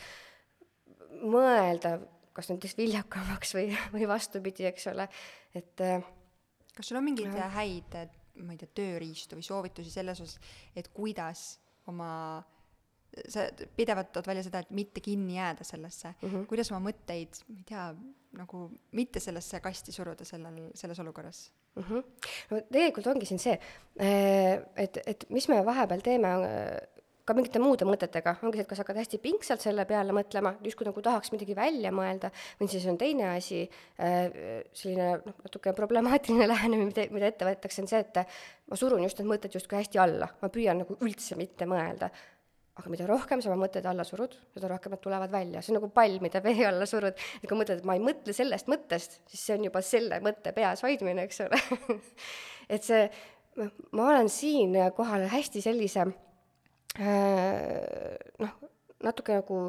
[1.21, 1.99] mõelda,
[2.33, 5.07] kas näiteks viljakamaks või, või vastupidi, eks ole,
[5.55, 6.03] et äh,
[6.75, 7.97] kas sul on mingeid häid,
[8.41, 10.39] ma ei tea, tööriistu või soovitusi selles osas,
[10.75, 11.59] et kuidas
[11.91, 12.11] oma
[13.27, 16.45] sa pidevalt tood välja seda, et mitte kinni jääda sellesse mm, -hmm.
[16.47, 17.87] kuidas oma mõtteid, ma ei tea,
[18.39, 18.61] nagu
[18.95, 21.83] mitte sellesse kasti suruda sellel, selles olukorras mm?
[21.83, 22.03] -hmm.
[22.51, 23.57] no tegelikult ongi siin see,
[24.75, 26.31] et, et mis me vahepeal teeme,
[27.25, 30.87] ka mingite muude mõtetega, ongi see, et kas hakkad hästi pingsalt selle peale mõtlema, justkui
[30.87, 33.61] nagu tahaks midagi välja mõelda, või siis on teine asi,
[34.01, 38.21] äh, selline noh, natuke problemaatiline lähenemine, mida, mida ette võetakse, on see, et
[38.71, 42.11] ma surun just need mõtted justkui hästi alla, ma püüan nagu üldse mitte mõelda.
[42.79, 45.81] Aga mida rohkem sa oma mõtted alla surud, seda rohkem nad tulevad välja, see on
[45.81, 49.19] nagu pall, mida vee alla surud, et kui mõtled, et ma ei mõtle sellest mõttest,
[49.29, 51.59] siis see on juba selle mõtte peas hoidmine, eks ole.
[52.71, 53.01] Et see,
[53.91, 56.05] ma olen siinkohal hästi sellise
[56.99, 58.53] noh,
[59.03, 59.59] natuke nagu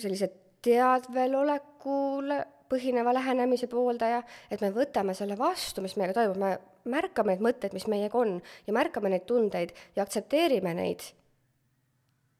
[0.00, 0.30] sellise
[0.64, 2.38] teadvelolekule
[2.70, 6.56] põhineva lähenemise pooldaja, et me võtame selle vastu, mis meiega toimub, me
[6.90, 11.04] märkame neid mõtteid, mis meiega on ja märkame neid tundeid ja aktsepteerime neid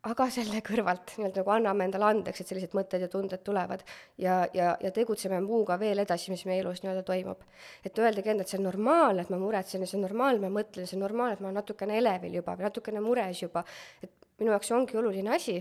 [0.04, 3.84] aga selle kõrvalt nii-öelda nagu anname endale andeks, et sellised mõtted ja tunded tulevad
[4.20, 7.40] ja, ja, ja tegutseme muuga veel edasi, mis meie elus nii-öelda toimub.
[7.84, 10.60] et öeldagi endale, et see on normaalne, et ma muretsen ja see on normaalne, ma
[10.60, 13.64] mõtlen, see on normaalne, et ma olen natukene elevil juba või natukene mures juba,
[14.04, 15.58] et minu jaoks see ongi oluline asi,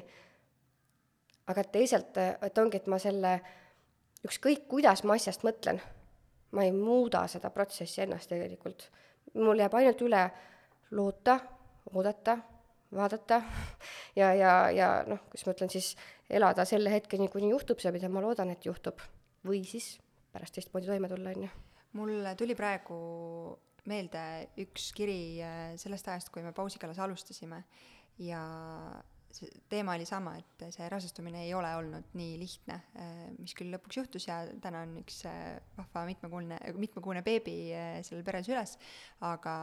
[1.47, 3.38] aga teisalt, et ongi, et ma selle,
[4.27, 5.79] ükskõik kuidas ma asjast mõtlen,
[6.51, 8.89] ma ei muuda seda protsessi ennast tegelikult.
[9.34, 10.27] mul jääb ainult üle
[10.91, 11.39] loota,
[11.93, 12.38] oodata
[12.95, 13.41] vaadata
[14.15, 15.93] ja, ja, ja noh, kuidas ma ütlen siis,
[16.29, 19.01] elada selle hetkeni, kuni juhtub see, mida ma loodan, et juhtub.
[19.43, 19.97] või siis
[20.34, 21.49] pärast teistmoodi toime tulla, on ju.
[21.99, 22.97] mul tuli praegu
[23.89, 24.21] meelde
[24.63, 27.63] üks kiri äh, sellest ajast, kui me pausiga alles alustasime
[28.23, 28.43] ja
[29.34, 33.73] see teema oli sama, et see rasestumine ei ole olnud nii lihtne, äh, mis küll
[33.73, 37.58] lõpuks juhtus ja täna on üks äh, vahva mitmekuune, mitmekuune beebi
[38.06, 38.77] sellel perel süles,
[39.25, 39.58] aga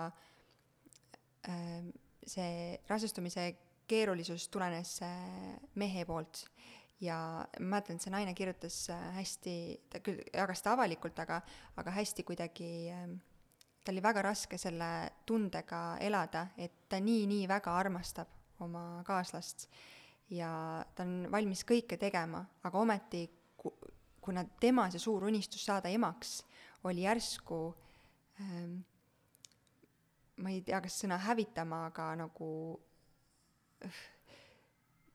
[2.27, 3.47] see rasestumise
[3.91, 6.45] keerulisus tulenes äh, mehe poolt.
[7.01, 7.17] Ja
[7.61, 9.55] ma mäletan, et see naine kirjutas äh, hästi,
[9.91, 11.41] ta küll jagas seda avalikult, aga,
[11.81, 13.17] aga hästi kuidagi ähm,
[13.85, 14.91] tal oli väga raske selle
[15.27, 19.67] tundega elada, et ta nii-nii väga armastab oma kaaslast.
[20.31, 20.51] Ja
[20.95, 23.25] ta on valmis kõike tegema, aga ometi
[23.59, 23.75] ku-,
[24.21, 26.43] kuna tema see suur unistus saada emaks
[26.85, 27.59] oli järsku
[28.41, 28.81] ähm,
[30.41, 32.51] ma ei tea, kas sõna hävitama, aga nagu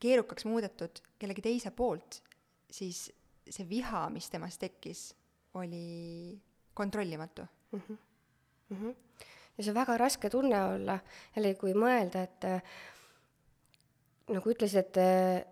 [0.02, 2.22] keerukaks muudetud kellegi teise poolt,
[2.72, 3.08] siis
[3.46, 5.08] see viha, mis temas tekkis,
[5.56, 6.36] oli
[6.74, 7.82] kontrollimatu mm.
[7.82, 7.98] -hmm.
[8.70, 8.96] Mm -hmm.
[9.58, 11.00] ja see on väga raske tunne olla,
[11.36, 12.46] jällegi kui mõelda, et
[14.34, 14.98] nagu ütlesid, et,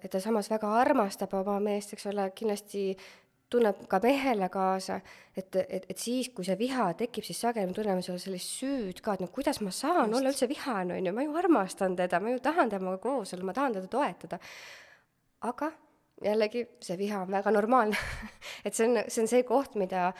[0.04, 2.98] et ta samas väga armastab oma meest, eks ole, kindlasti
[3.54, 5.00] tunneb ka mehele kaasa,
[5.38, 9.02] et, et, et siis, kui see viha tekib, siis sageli me tunneme seal sellist süüd
[9.06, 10.20] ka, et no kuidas ma saan Just.
[10.20, 13.50] olla üldse vihane, on ju, ma ju armastan teda, ma ju tahan temaga koos olla,
[13.50, 14.40] ma tahan teda toetada.
[15.44, 15.72] aga
[16.24, 18.00] jällegi, see viha on väga normaalne
[18.66, 20.12] et see on, see on see koht, mida,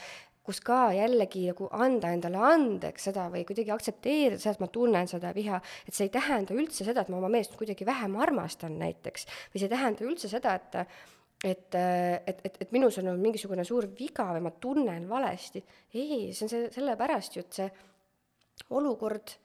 [0.44, 5.10] kus ka jällegi nagu anda endale andeks seda või kuidagi aktsepteerida seda, et ma tunnen
[5.10, 8.76] seda viha, et see ei tähenda üldse seda, et ma oma meest kuidagi vähem armastan
[8.82, 10.82] näiteks, või see ei tähenda üldse seda, et
[11.44, 15.64] et, et, et, et minus on olnud mingisugune suur viga või ma tunnen valesti.
[15.94, 17.68] ei, see on see, sellepärast ju, et see
[18.78, 19.36] olukord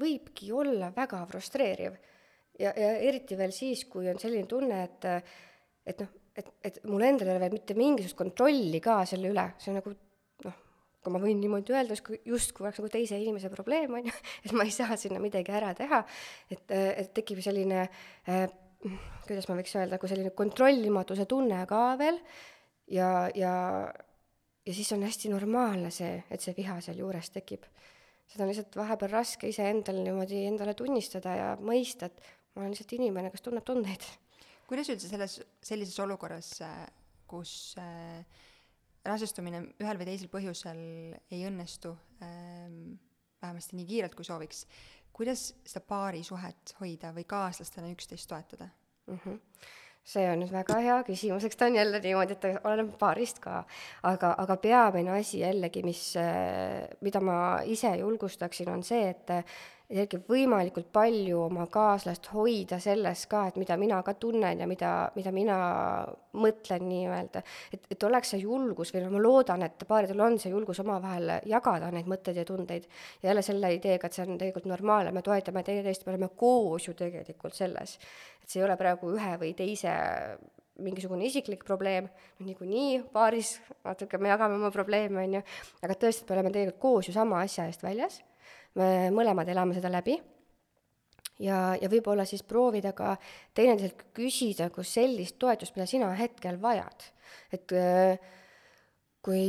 [0.00, 1.98] võibki olla väga frustreeriv.
[2.60, 5.08] ja, ja eriti veel siis, kui on selline tunne, et,
[5.90, 9.46] et noh, et, et mul endal ei ole veel mitte mingisugust kontrolli ka selle üle,
[9.58, 9.92] see on nagu
[10.46, 10.58] noh,
[11.02, 14.54] kui ma võin niimoodi öelda, justkui, justkui oleks nagu teise inimese probleem, on ju, et
[14.54, 16.04] ma ei saa sinna midagi ära teha,
[16.52, 18.44] et, et tekib selline äh,
[19.26, 22.20] kuidas ma võiks öelda, kui selline kontrollimatuse tunne ka veel
[22.90, 23.54] ja, ja,
[24.66, 27.66] ja siis on hästi normaalne see, et see viha sealjuures tekib.
[28.30, 32.20] seda on lihtsalt vahepeal raske iseendal niimoodi endale tunnistada ja mõista, et
[32.54, 34.06] ma olen lihtsalt inimene, kes tunneb tundeid.
[34.70, 36.54] kuidas üldse selles, sellises olukorras,
[37.30, 38.24] kus äh,
[39.06, 40.80] rasestumine ühel või teisel põhjusel
[41.30, 42.66] ei õnnestu äh,,
[43.40, 44.66] vähemasti nii kiirelt, kui sooviks,
[45.20, 48.70] kuidas seda paarisuhet hoida või kaaslastena üksteist toetada?
[49.10, 49.20] Mm?
[49.20, 49.38] -hmm
[50.10, 53.58] see on nüüd väga hea küsimus, eks ta on jälle niimoodi, et oleneb paarist ka,
[54.08, 56.14] aga, aga peamine asi jällegi, mis,
[57.04, 57.36] mida ma
[57.68, 59.30] ise julgustaksin, on see, et
[59.90, 64.90] jällegi võimalikult palju oma kaaslast hoida selles ka, et mida mina ka tunnen ja mida,
[65.16, 65.56] mida mina
[66.38, 67.42] mõtlen nii-öelda.
[67.74, 71.40] et, et oleks see julgus või no ma loodan, et paaridel on see julgus omavahel
[71.50, 72.86] jagada neid mõtteid ja tundeid.
[73.22, 76.86] ja jälle selle ideega, et see on tegelikult normaalne, me toetame teineteist, me oleme koos
[76.86, 77.98] ju tegelikult selles.
[78.42, 79.90] et see ei ole praegu ühe või teise
[80.80, 82.06] mingisugune isiklik probleem,
[82.38, 85.46] noh niikuinii paaris natuke me jagame oma probleeme, on ju,
[85.82, 88.22] aga tõesti, et me oleme tegelikult koos ju sama asja eest väljas
[88.78, 90.18] me mõlemad elame seda läbi
[91.42, 93.14] ja, ja võib-olla siis proovida ka
[93.56, 97.10] teineteiselt küsida nagu sellist toetust, mida sina hetkel vajad.
[97.52, 98.18] et äh,
[99.24, 99.44] kui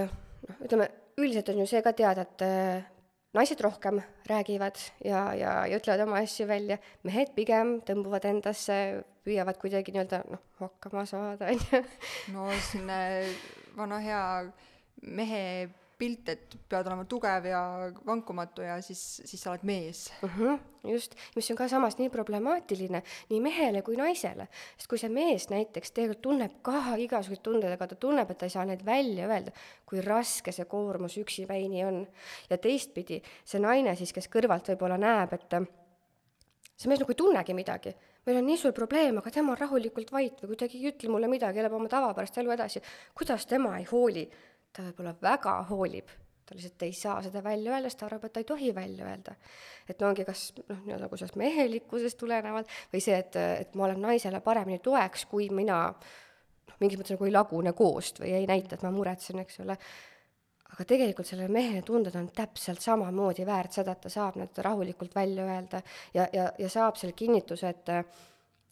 [0.00, 2.86] noh, ütleme, üldiselt on ju see ka teada, et äh,
[3.34, 4.00] naised rohkem
[4.30, 10.24] räägivad ja, ja, ja ütlevad oma asju välja, mehed pigem tõmbuvad endasse, püüavad kuidagi nii-öelda
[10.30, 11.82] noh, hakkama saada, on ju.
[12.34, 13.00] no selline
[13.76, 14.24] vana hea
[15.04, 15.42] mehe
[16.04, 17.60] pilt, et pead olema tugev ja
[18.06, 20.30] vankumatu ja siis, siis sa oled mees mm.
[20.34, 25.12] -hmm, just, mis on ka samas nii problemaatiline nii mehele kui naisele, sest kui see
[25.12, 28.84] mees näiteks tegelikult tunneb ka igasuguseid tundeid, aga ta tunneb, et ta ei saa neid
[28.86, 29.54] välja öelda,
[29.88, 32.06] kui raske see koormus üksipäini on.
[32.50, 35.60] ja teistpidi, see naine siis, kes kõrvalt võib-olla näeb, et
[36.76, 40.12] see mees nagu ei tunnegi midagi meil on nii suur probleem, aga tema on rahulikult
[40.14, 42.80] vait või kuidagi ei ütle mulle midagi, elab oma tavapärast elu edasi.
[43.14, 44.24] kuidas tema ei hooli?
[44.74, 46.10] Ta võib-olla väga hoolib,
[46.44, 49.06] ta lihtsalt ei saa seda välja öelda, sest ta arvab, et ta ei tohi välja
[49.08, 49.36] öelda.
[49.88, 53.86] et no ongi kas noh, nii-öelda nagu sellest mehelikkusest tulenevalt või see, et, et ma
[53.88, 58.48] olen naisele paremini toeks, kui mina noh, mingis mõttes nagu ei lagune koost või ei
[58.50, 59.76] näita, et ma muretsen, eks ole,
[60.74, 65.14] aga tegelikult sellel mehe tunded on täpselt samamoodi väärt seda, et ta saab need rahulikult
[65.14, 65.80] välja öelda
[66.16, 67.92] ja, ja, ja saab selle kinnituse, et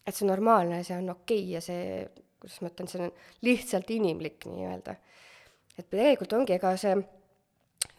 [0.03, 2.07] et see on normaalne ja see on okei okay ja see,
[2.41, 3.13] kuidas ma ütlen, see on
[3.47, 4.97] lihtsalt inimlik nii-öelda
[5.77, 6.95] et tegelikult ongi, ega see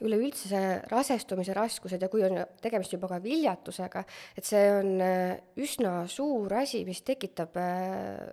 [0.04, 4.04] üleüldse see rasestumise raskused ja kui on tegemist juba ka viljatusega,
[4.36, 8.32] et see on äh, üsna suur asi, mis tekitab äh,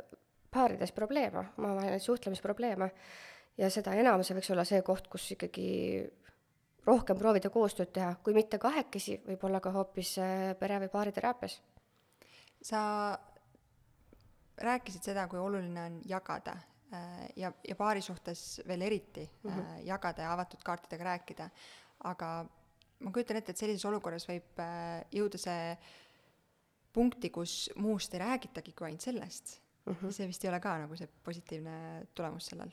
[0.52, 2.92] paarides probleeme, omavahelisi suhtlemisprobleeme.
[3.58, 5.68] ja seda enam see võiks olla see koht, kus ikkagi
[6.88, 11.62] rohkem proovida koostööd teha, kui mitte kahekesi, võib-olla ka hoopis äh, pere- või baariteraapias.
[12.62, 12.82] sa
[14.62, 16.56] rääkisid seda, kui oluline on jagada
[17.36, 19.86] ja, ja paari suhtes veel eriti mm -hmm.
[19.88, 21.50] jagada ja avatud kaartidega rääkida.
[22.04, 22.46] aga
[23.00, 25.78] ma kujutan ette, et sellises olukorras võib äh, jõuda see
[26.94, 29.94] punkti, kus muust ei räägitagi kui ainult sellest mm.
[29.94, 30.12] -hmm.
[30.12, 32.72] see vist ei ole ka nagu see positiivne tulemus sellel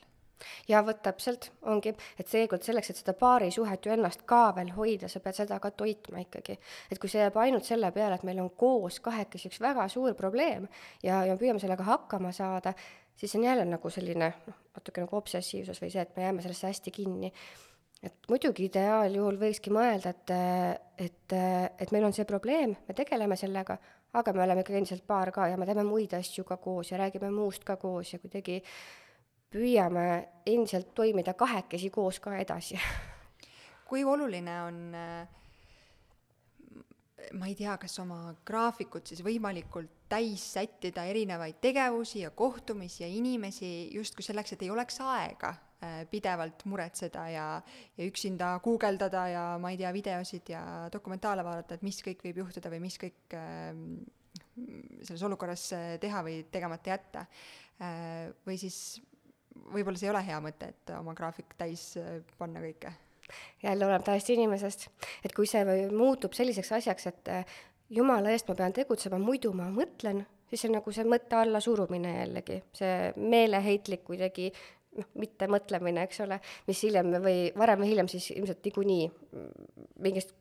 [0.67, 5.09] ja vot täpselt, ongi, et tegelikult selleks, et seda paarisuhet ju ennast ka veel hoida,
[5.11, 6.59] sa pead seda ka toitma ikkagi.
[6.91, 10.13] et kui see jääb ainult selle peale, et meil on koos kahekesi üks väga suur
[10.13, 10.67] probleem
[11.03, 12.73] ja, ja püüame sellega hakkama saada,
[13.19, 16.71] siis on jälle nagu selline noh, natuke nagu obsessiivsus või see, et me jääme sellesse
[16.71, 17.31] hästi kinni.
[18.03, 20.31] et muidugi ideaaljuhul võikski mõelda, et,
[21.05, 21.35] et,
[21.83, 23.75] et meil on see probleem, me tegeleme sellega,
[24.15, 27.01] aga me oleme ikkagi endiselt paar ka ja me teeme muid asju ka koos ja
[27.01, 28.61] räägime muust ka koos ja kuidagi
[29.51, 30.05] püüame
[30.47, 32.79] endiselt toimida kahekesi koos ka edasi
[33.89, 34.79] kui oluline on
[37.33, 43.09] ma ei tea, kas oma graafikut siis võimalikult täis sättida erinevaid tegevusi ja kohtumisi ja
[43.09, 47.47] inimesi justkui selleks, et ei oleks aega äh, pidevalt muretseda ja,
[47.97, 52.41] ja üksinda guugeldada ja ma ei tea, videosid ja dokumentaale vaadata, et mis kõik võib
[52.43, 53.69] juhtuda või mis kõik äh,
[55.05, 57.25] selles olukorras äh, teha või tegemata jätta
[58.43, 58.99] või siis
[59.71, 61.93] võib-olla see ei ole hea mõte, et oma graafik täis
[62.35, 62.91] panna kõike
[63.63, 64.89] jälle oleneb täiesti inimesest.
[65.23, 67.31] et kui see muutub selliseks asjaks, et
[67.89, 72.15] jumala eest ma pean tegutsema, muidu ma mõtlen, siis see on nagu see mõtte allasurumine
[72.17, 74.49] jällegi, see meeleheitlik kuidagi
[74.97, 79.07] noh, mittemõtlemine, eks ole, mis hiljem või varem või hiljem siis ilmselt niikuinii
[80.05, 80.35] mingist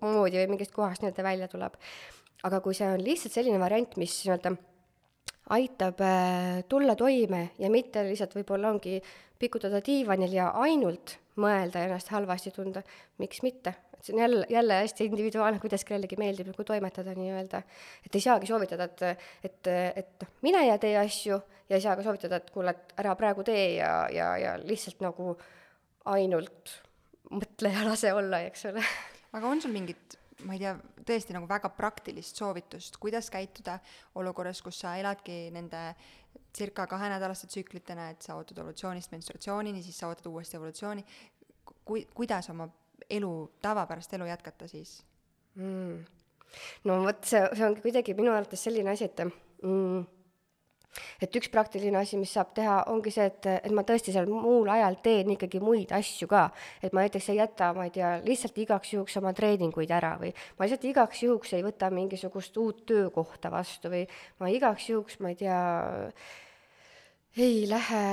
[0.00, 1.76] moodi või mingist kohast nii-öelda välja tuleb.
[2.44, 4.56] aga kui see on lihtsalt selline variant, mis nii-öelda
[5.56, 8.98] aitab äh, tulla toime ja mitte lihtsalt võib-olla ongi
[9.38, 12.82] pikutada diivanil ja ainult mõelda ja ennast halvasti tunda,
[13.18, 13.74] miks mitte?
[14.06, 17.62] See on jälle, jälle hästi individuaalne, kuidas kellelegi meeldib nagu toimetada nii-öelda.
[18.06, 19.70] et ei saagi soovitada, et, et,
[20.02, 23.14] et noh, mine ja tee asju ja ei saa ka soovitada, et kuule, et ära
[23.18, 25.34] praegu tee ja, ja, ja lihtsalt nagu
[26.12, 26.76] ainult
[27.34, 28.84] mõtle ja lase olla, eks ole.
[29.36, 30.74] aga on sul mingit ma ei tea,
[31.06, 33.78] tõesti nagu väga praktilist soovitust, kuidas käituda
[34.20, 35.82] olukorras, kus sa eladki nende
[36.56, 41.04] circa kahenädalaste tsüklitena, et sa ootad evolutsioonist menstruatsioonini, siis sa ootad uuesti evolutsiooni,
[41.84, 42.68] kui, kuidas oma
[43.10, 43.32] elu,
[43.62, 44.98] tavapärast elu jätkata siis
[45.54, 46.04] mm.?
[46.88, 50.04] no vot, see, see ongi kuidagi minu arvates selline asi, et mm,
[51.20, 54.70] et üks praktiline asi, mis saab teha, ongi see, et, et ma tõesti seal muul
[54.72, 56.46] ajal teen ikkagi muid asju ka.
[56.82, 60.32] et ma näiteks ei jäta, ma ei tea, lihtsalt igaks juhuks oma treeninguid ära või
[60.56, 64.04] ma lihtsalt igaks juhuks ei võta mingisugust uut töökohta vastu või
[64.40, 65.60] ma igaks juhuks, ma ei tea,
[67.36, 68.04] ei lähe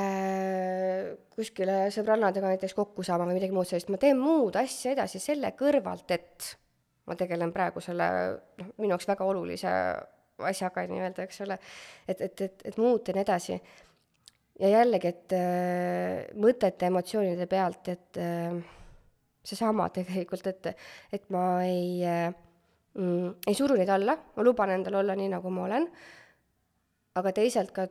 [1.33, 5.53] kuskile sõbrannadega näiteks kokku saama või midagi muud sellist, ma teen muud asja edasi selle
[5.59, 6.49] kõrvalt, et
[7.07, 8.09] ma tegelen praegu selle
[8.59, 9.71] noh, minu jaoks väga olulise
[10.43, 11.57] asjaga nii-öelda, eks ole,
[12.07, 13.57] et, et, et, et ja nii edasi.
[14.59, 18.57] ja jällegi, et äh, mõtete, emotsioonide pealt, et äh,
[19.43, 20.73] seesama tegelikult, et,
[21.13, 22.27] et ma ei äh,,
[22.97, 25.89] mm, ei suru neid alla, ma luban endal olla nii, nagu ma olen,
[27.19, 27.87] aga teisalt ka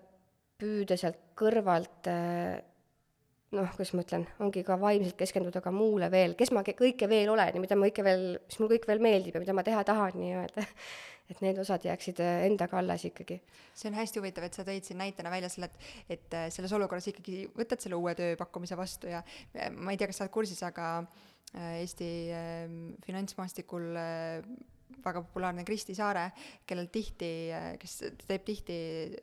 [0.62, 2.60] püüda sealt kõrvalt äh,
[3.52, 7.32] noh, kuidas ma ütlen, ongi ka vaimselt keskenduda ka muule veel, kes ma kõike veel
[7.32, 9.82] olen ja mida ma kõike veel, mis mul kõik veel meeldib ja mida ma teha
[9.88, 10.66] tahan nii-öelda.
[11.32, 13.38] et need osad jääksid äh, endaga alles ikkagi.
[13.74, 16.72] see on hästi huvitav, et sa tõid siin näitena välja selle, et, et äh, selles
[16.76, 19.22] olukorras ikkagi võtad selle uue tööpakkumise vastu ja
[19.76, 20.94] ma ei tea, kas sa oled kursis, aga
[21.52, 22.06] Eesti
[23.04, 23.90] finantsmaastikul
[25.04, 26.28] väga populaarne Kristi Saare,
[26.66, 27.30] kellel tihti,
[27.82, 28.78] kes teeb tihti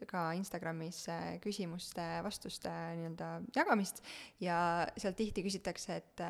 [0.09, 4.03] ka Instagramis äh, küsimuste-vastuste nii-öelda jagamist
[4.43, 4.59] ja
[4.97, 6.25] seal tihti küsitakse, et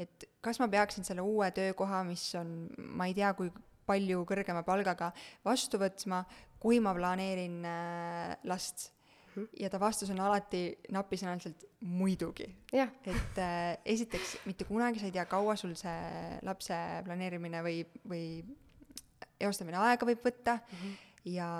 [0.00, 2.54] et kas ma peaksin selle uue töökoha, mis on,
[2.96, 3.50] ma ei tea, kui
[3.88, 5.10] palju kõrgema palgaga,
[5.44, 6.22] vastu võtma,
[6.62, 8.88] kui ma planeerin äh, last
[9.34, 9.48] mhm.
[9.60, 10.64] ja ta vastus on alati
[10.94, 12.48] napisõnaliselt muidugi.
[12.72, 18.26] et äh, esiteks mitte kunagi sa ei tea, kaua sul see lapse planeerimine või, või
[19.46, 20.96] eostamine aega võib võtta mm -hmm.
[21.34, 21.50] ja,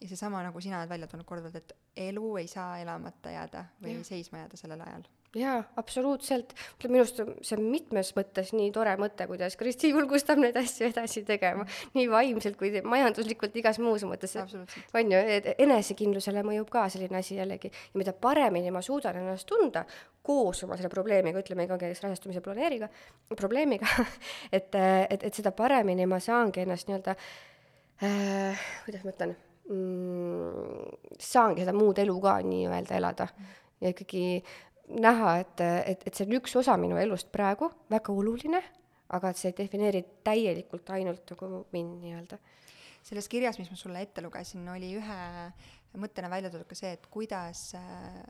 [0.00, 1.76] ja seesama, nagu sina oled välja toonud korduvalt, et
[2.08, 4.04] elu ei saa elamata jääda või ja.
[4.04, 6.52] seisma jääda sellel ajal jaa, absoluutselt.
[6.84, 11.24] minu arust see on mitmes mõttes nii tore mõte, kuidas Kristi julgustab neid asju edasi
[11.26, 11.66] tegema,
[11.96, 14.36] nii vaimselt kui majanduslikult, igas muus mõttes.
[14.38, 17.70] on ju, et enesekindlusele mõjub ka selline asi jällegi.
[17.70, 19.84] ja mida paremini ma suudan ennast tunda
[20.22, 22.88] koos oma selle probleemiga, ütleme ikkagi rasestumise planeeriga,
[23.36, 23.86] probleemiga
[24.56, 24.70] et,
[25.10, 27.16] et, et seda paremini ma saangi ennast nii-öelda
[28.04, 29.34] äh,, kuidas ma ütlen
[29.68, 33.28] mm,, saangi seda muud elu ka nii-öelda elada
[33.80, 34.24] ja ikkagi
[34.88, 38.60] näha, et, et, et see on üks osa minu elust praegu, väga oluline,
[39.16, 42.38] aga et see ei defineeri täielikult ainult nagu mind nii-öelda.
[43.04, 45.18] selles kirjas, mis ma sulle ette lugesin, oli ühe
[46.00, 48.22] mõttena välja toodud ka see, et kuidas äh,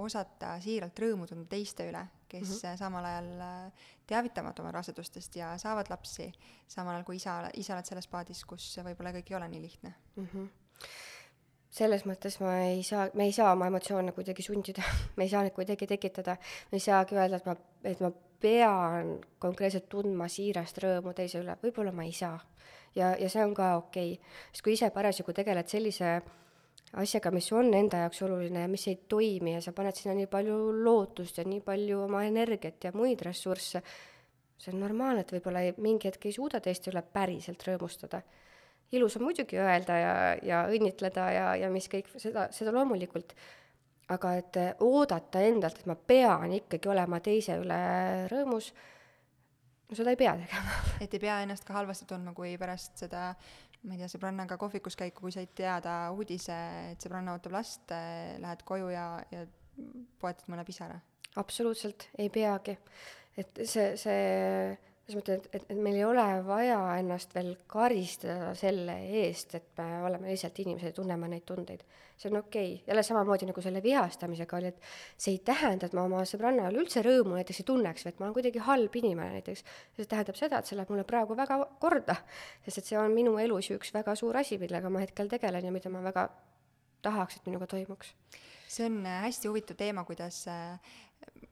[0.00, 2.78] osata siiralt rõõmu tunda teiste üle, kes mm -hmm.
[2.80, 6.32] samal ajal äh, teavitavad oma rasedustest ja saavad lapsi,
[6.68, 9.94] samal ajal kui isa, ise oled selles paadis, kus võib-olla kõik ei ole nii lihtne
[10.16, 10.28] mm.
[10.32, 10.48] -hmm
[11.76, 14.84] selles mõttes ma ei saa, me ei saa oma emotsioone kuidagi sundida,
[15.16, 16.36] me ei saa neid kuidagi tekitada,
[16.70, 21.56] me ei saagi öelda, et ma, et ma pean konkreetselt tundma siirast rõõmu teise üle,
[21.62, 22.38] võib-olla ma ei saa.
[22.96, 26.18] ja, ja see on ka okei okay., sest kui ise parasjagu tegeled sellise
[26.96, 30.28] asjaga, mis on enda jaoks oluline ja mis ei toimi ja sa paned sinna nii
[30.32, 33.82] palju lootust ja nii palju oma energiat ja muid ressursse,
[34.56, 38.22] see on normaalne, et võib-olla mingi hetk ei suuda teiste üle päriselt rõõmustada
[38.92, 43.34] ilus on muidugi öelda ja, ja õnnitleda ja, ja mis kõik, seda, seda loomulikult,
[44.14, 47.80] aga et oodata endalt, et ma pean ikkagi olema teise üle
[48.30, 48.70] rõõmus,
[49.88, 50.76] no seda ei pea tegema.
[51.04, 53.32] et ei pea ennast ka halvasti tundma, kui pärast seda
[53.86, 56.56] ma ei tea, sõbrannaga kohvikus käiku, kui said teada uudise,
[56.92, 57.92] et sõbranna ootab last,
[58.42, 59.44] lähed koju ja, ja
[60.22, 60.98] poetad mõne pisara?
[61.36, 62.76] absoluutselt, ei peagi.
[63.36, 64.70] et see, see
[65.06, 69.68] selles mõttes, et, et, et meil ei ole vaja ennast veel karistada selle eest, et
[69.78, 71.84] me oleme lihtsalt inimesed ja tunneme neid tundeid.
[72.16, 74.80] see on okei okay., jälle samamoodi nagu selle vihastamisega oli, et
[75.16, 78.26] see ei tähenda, et ma oma sõbrannale üldse rõõmu näiteks ei tunneks või et ma
[78.26, 79.62] olen kuidagi halb inimene näiteks.
[79.96, 82.16] see tähendab seda, et see läheb mulle praegu väga korda,
[82.64, 85.70] sest et see on minu elus ju üks väga suur asi, millega ma hetkel tegelen
[85.70, 86.28] ja mida ma väga
[87.06, 88.14] tahaks, et minuga toimuks.
[88.66, 90.80] see on hästi huvitav teema, kuidas äh,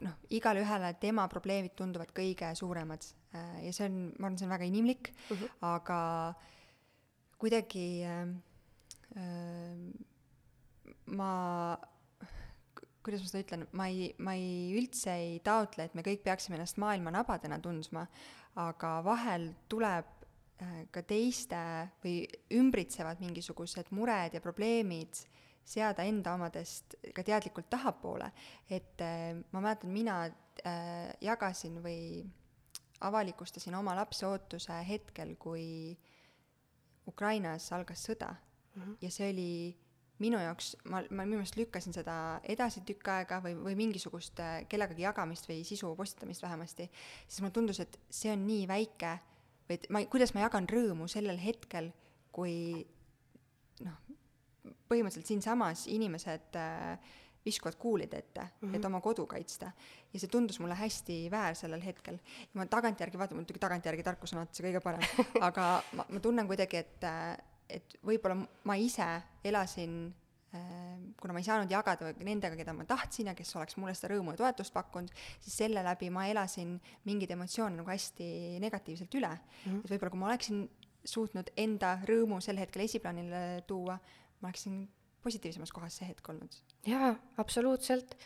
[0.05, 4.48] noh, igale ühele tema probleemid tunduvad kõige suuremad äh, ja see on, ma arvan, see
[4.48, 5.44] on väga inimlik uh, mhm.
[5.44, 5.55] -huh.
[5.74, 6.00] aga
[7.38, 8.29] kuidagi äh,
[9.16, 10.05] äh,
[11.07, 11.77] ma,
[13.05, 16.59] kuidas ma seda ütlen, ma ei, ma ei üldse ei taotle, et me kõik peaksime
[16.59, 18.07] ennast maailma nabadena tundma,
[18.61, 20.09] aga vahel tuleb
[20.62, 21.61] äh, ka teiste
[22.05, 22.22] või
[22.55, 25.24] ümbritsevad mingisugused mured ja probleemid
[25.64, 28.31] seada enda omadest ka teadlikult tahapoole.
[28.70, 32.24] et äh, ma mäletan, mina äh, jagasin või
[33.00, 35.96] avalikustasin oma lapse ootuse hetkel, kui
[37.09, 38.83] Ukrainas algas sõda mm.
[38.83, 38.96] -hmm.
[39.00, 39.50] ja see oli
[40.22, 44.62] minu jaoks, ma, ma minu meelest lükkasin seda edasi tükk aega või, või mingisugust äh,
[44.70, 46.90] kellegagi jagamist või sisu postitamist vähemasti,
[47.27, 49.18] siis mulle tundus, et see on nii väike
[49.68, 51.90] või et ma, kuidas ma jagan rõõmu sellel hetkel,
[52.35, 52.55] kui
[53.84, 53.99] noh,
[54.89, 57.12] põhimõtteliselt siinsamas inimesed äh,
[57.45, 58.74] viskuvad kuulide ette mm, -hmm.
[58.74, 58.87] et mhm.
[58.87, 59.70] oma kodu kaitsta.
[60.12, 62.18] ja see tundus mulle hästi väär sellel hetkel.
[62.55, 65.01] ma tagantjärgi vaatan, muidugi tagantjärgi tarkus on alati see kõige parem,
[65.49, 67.37] aga ma, ma tunnen kuidagi, et, äh,
[67.68, 69.09] et võib-olla ma ise
[69.45, 70.14] elasin
[70.55, 74.14] äh, kuna ma ei saanud jagada nendega, keda ma tahtsin ja kes oleks mulle seda
[74.14, 79.35] rõõmu ja toetust pakkunud, siis selle läbi ma elasin mingeid emotsioone nagu hästi negatiivselt üle
[79.35, 79.70] mm.
[79.70, 79.85] -hmm.
[79.85, 80.68] et võib-olla kui ma oleksin
[81.05, 83.99] suutnud enda rõõmu sel hetkel esiplaanile tuua,
[84.41, 84.82] ma oleksin
[85.24, 86.61] positiivsemas kohas see hetk olnud.
[86.87, 88.16] jaa, absoluutselt.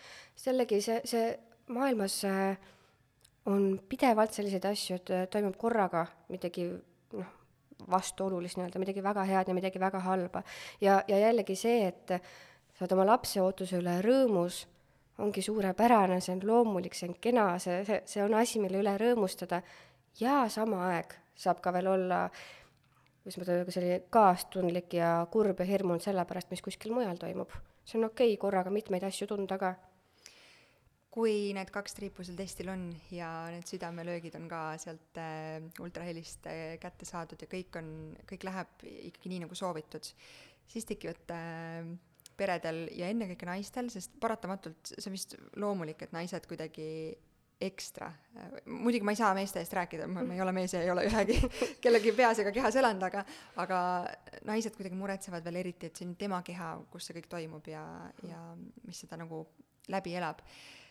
[0.47, 1.39] jällegi see, see
[1.75, 2.59] maailmas äh,
[3.47, 6.69] on pidevalt selliseid asju, et äh, toimub korraga midagi
[7.17, 7.35] noh,
[7.91, 10.43] vastuolulist nii-öelda, midagi väga head ja midagi väga halba.
[10.81, 12.19] ja, ja jällegi see, et
[12.75, 14.65] sa oled oma lapse ootuse üle rõõmus,
[15.19, 18.95] ongi suurepärane, see on loomulik, see on kena, see, see, see on asi, mille üle
[19.01, 19.63] rõõmustada
[20.21, 22.25] ja sama aeg saab ka veel olla
[23.29, 27.53] kuidas ma ütlen, selline kaastundlik ja kurb ja hirmunud selle pärast, mis kuskil mujal toimub.
[27.85, 29.77] see on okei okay, korraga mitmeid asju tunda ka
[31.19, 36.47] kui need kaks triipu seal testil on ja need südamelöögid on ka sealt äh, ultrahelist
[36.51, 37.89] äh, kätte saadud ja kõik on,
[38.29, 40.11] kõik läheb ikkagi nii, nagu soovitud,
[40.69, 41.89] siis tekivad äh,
[42.39, 46.89] peredel ja ennekõike naistel, sest paratamatult see on vist loomulik, et naised kuidagi
[47.61, 48.13] ekstra,
[48.71, 51.39] muidugi ma ei saa meeste eest rääkida, ma, ei ole mees ja ei ole ühegi
[51.83, 53.25] kellegi peas ega kehas elanud, aga
[53.65, 53.79] aga
[54.47, 57.83] naised kuidagi muretsevad veel eriti, et see on tema keha, kus see kõik toimub ja,
[58.23, 58.43] ja
[58.87, 59.43] mis seda nagu
[59.91, 60.45] läbi elab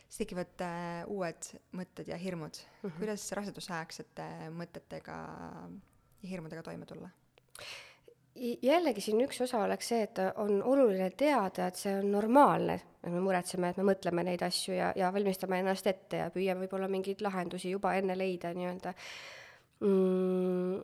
[0.07, 2.89] siis tekivad äh, uued mõtted ja hirmud mm.
[2.89, 2.99] -hmm.
[2.99, 5.17] kuidas rasedusaegsete mõtetega
[6.23, 7.09] ja hirmudega toime tulla?
[8.61, 13.11] Jällegi siin üks osa oleks see, et on oluline teada, et see on normaalne, et
[13.13, 16.89] me muretseme, et me mõtleme neid asju ja, ja valmistame ennast ette ja püüame võib-olla
[16.91, 18.93] mingeid lahendusi juba enne leida nii-öelda
[19.85, 20.77] mm,.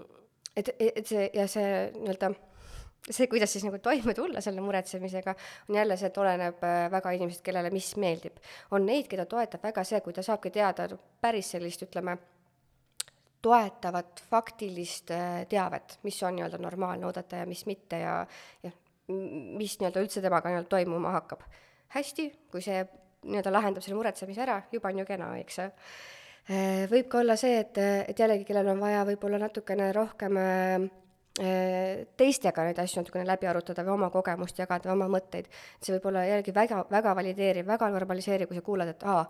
[0.56, 2.34] et, et see ja see nii-öelda
[3.10, 5.36] see, kuidas siis nagu toime tulla selle muretsemisega,
[5.70, 8.38] on jälle see, et oleneb äh, väga inimesest, kellele mis meeldib.
[8.72, 10.88] on neid, keda toetab väga see, kui ta saabki teada
[11.22, 12.18] päris sellist, ütleme,
[13.44, 18.16] toetavat faktilist äh, teavet, mis on nii-öelda normaalne oodata ja mis mitte ja,
[18.64, 18.72] ja
[19.12, 21.44] mis nii-öelda üldse temaga nii-öelda toimuma hakkab.
[21.94, 22.82] hästi, kui see
[23.28, 25.72] nii-öelda lahendab selle muretsemise ära, juba on ju kena, eks äh,
[26.91, 30.88] võib ka olla see, et, et jällegi, kellel on vaja võib-olla natukene rohkem äh,
[32.18, 35.50] teistega neid asju natukene läbi arutada või oma kogemust jagada oma mõtteid.
[35.82, 39.26] see võib olla jällegi väga, väga valideeriv, väga normaliseeriv, kui sa kuulad, et aa,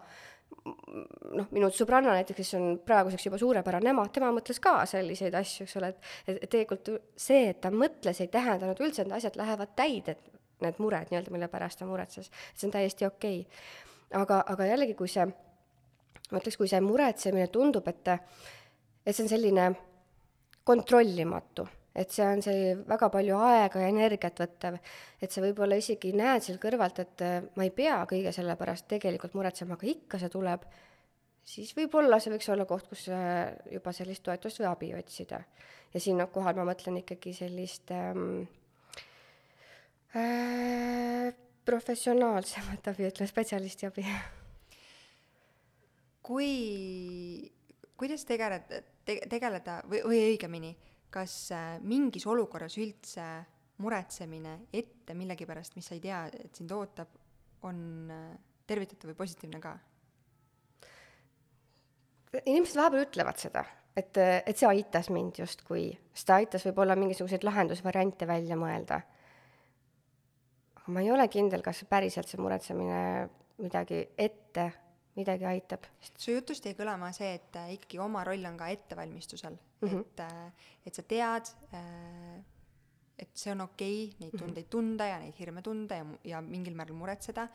[0.66, 5.68] noh, minu sõbranna näiteks, kes on praeguseks juba suurepärane ema, tema mõtles ka selliseid asju,
[5.68, 9.40] eks ole, et, et tegelikult see, et ta mõtles, ei tähendanud üldse, et need asjad
[9.40, 10.18] lähevad täide,
[10.64, 13.44] need mured nii-öelda, mille pärast ta muretses, see on täiesti okei.
[13.44, 14.20] Okay..
[14.22, 15.26] aga, aga jällegi, kui see,
[16.32, 18.14] ma ütleks, kui see muretsemine tundub, et,
[19.06, 19.72] et see on selline
[20.64, 24.80] kontrollimatu et see on see väga palju aega ja energiat võttev,
[25.22, 28.88] et sa võib-olla isegi näed seal kõrvalt, et äh, ma ei pea kõige selle pärast
[28.90, 30.66] tegelikult muretsema, aga ikka see tuleb,
[31.46, 35.44] siis võib-olla see võiks olla koht, kus äh, juba sellist toetust või abi otsida.
[35.94, 38.48] ja siinkohal ma mõtlen ikkagi sellist ähm,
[40.18, 41.30] äh,
[41.66, 44.08] professionaalsemat abi, ütleme spetsialisti abi.
[46.26, 46.50] kui,
[48.00, 50.74] kuidas tegeleda te,, tegeleda või, või õigemini
[51.14, 53.28] kas äh, mingis olukorras üldse
[53.84, 57.14] muretsemine ette millegipärast, mis sa ei tea, et sind ootab,
[57.68, 57.80] on
[58.12, 58.28] äh,
[58.68, 59.78] tervitatav või positiivne ka?
[62.34, 63.62] inimesed vahepeal ütlevad seda,
[63.94, 68.98] et, et see aitas mind justkui, sest ta aitas võib-olla mingisuguseid lahendusvariante välja mõelda.
[70.80, 73.04] aga ma ei ole kindel, kas päriselt see muretsemine
[73.62, 74.66] midagi ette
[75.16, 75.86] midagi aitab.
[76.18, 80.02] su jutust jäi kõlama see, et äh, ikkagi oma roll on ka ettevalmistusel mm, -hmm.
[80.02, 82.42] et, äh, et sa tead, äh,
[83.20, 84.44] et see on okei okay, neid mhm.
[84.44, 87.48] tundeid tunda ja neid hirme tunda ja, ja mingil määral muretseda,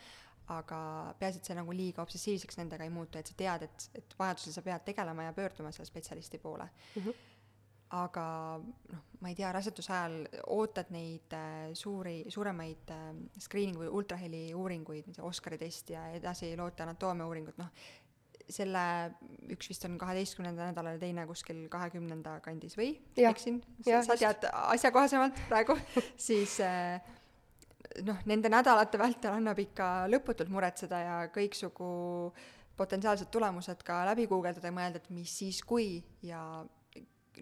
[0.48, 4.14] aga peaasi, et sa nagu liiga obsessiivseks nendega ei muutu, et sa tead, et, et
[4.18, 7.02] vajadusel sa pead tegelema ja pöörduma selle spetsialisti poole mm.
[7.02, 7.26] -hmm
[7.97, 8.24] aga
[8.61, 10.18] noh, ma ei tea, raseduse ajal
[10.55, 13.07] ootad neid äh, suuri, suuremaid äh,
[13.41, 17.72] screening või ultraheli uuringuid, Oscari testi ja edasi loote anatoomia uuringut, noh,
[18.49, 18.82] selle
[19.53, 25.41] üks vist on kaheteistkümnenda nädalal ja teine kuskil kahekümnenda kandis või eksin, sa tead asjakohasemalt
[25.51, 25.76] praegu.
[26.28, 27.01] Siis äh,
[28.07, 31.91] noh, nende nädalate vältel annab ikka lõputult muretseda ja kõiksugu
[32.78, 36.41] potentsiaalsed tulemused ka läbi guugeldada ja mõelda, et mis siis, kui ja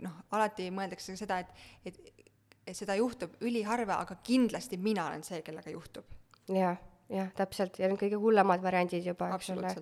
[0.05, 2.27] noh, alati mõeldakse seda, et, et,
[2.67, 6.07] et seda juhtub üliharva, aga kindlasti mina olen see, kellega juhtub.
[6.53, 6.79] jah,
[7.13, 9.73] jah, täpselt, ja need kõige hullemad variandid juba, eks ole.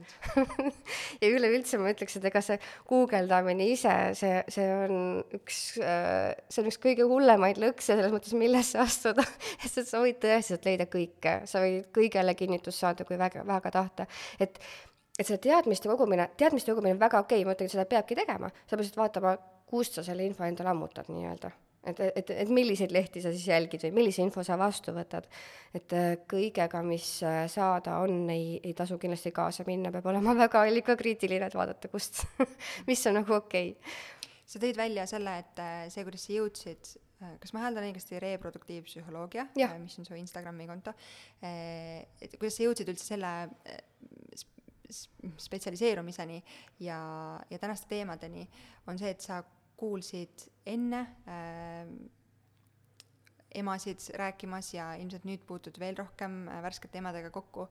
[1.22, 2.58] ja üleüldse ma ütleks, et ega see
[2.88, 4.96] guugeldamine ise, see, see on
[5.38, 9.24] üks, see on üks kõige hullemaid lõkse selles mõttes, millesse astuda
[9.64, 14.08] sest sa võid tõesti leida kõike, sa võid kõigele kinnitust saada, kui väga, väga tahta.
[14.38, 14.60] et
[15.18, 18.16] et see teadmiste kogumine, teadmiste kogumine on väga okei okay,, ma ütlen, et seda peabki
[18.18, 19.36] tegema, sa pead lihtsalt vaatama,
[19.68, 21.50] kust sa selle info endale ammutad nii-öelda.
[21.84, 25.28] et, et, et milliseid lehti sa siis jälgid või millise info sa vastu võtad.
[25.74, 30.36] et äh, kõigega, mis äh, saada on, ei, ei tasu kindlasti kaasa minna, peab olema
[30.44, 32.24] väga allikakriitiline, et vaadata, kust
[32.88, 34.30] mis on nagu okei okay.
[34.46, 36.94] sa tõid välja selle, et äh, see, kuidas sa jõudsid
[37.40, 39.46] kas ma hääldan õigesti reproduktiivpsühholoogia,
[39.80, 40.92] mis on su Instagrami konto,
[41.40, 43.30] et kuidas sa jõudsid üldse selle
[45.38, 46.40] spetsialiseerumiseni
[46.80, 46.98] ja,
[47.50, 48.46] ja tänaste teemadeni,
[48.86, 49.42] on see, et sa
[49.76, 51.88] kuulsid enne äh,
[53.54, 57.68] emasid rääkimas ja ilmselt nüüd puutud veel rohkem äh, värskete emadega kokku,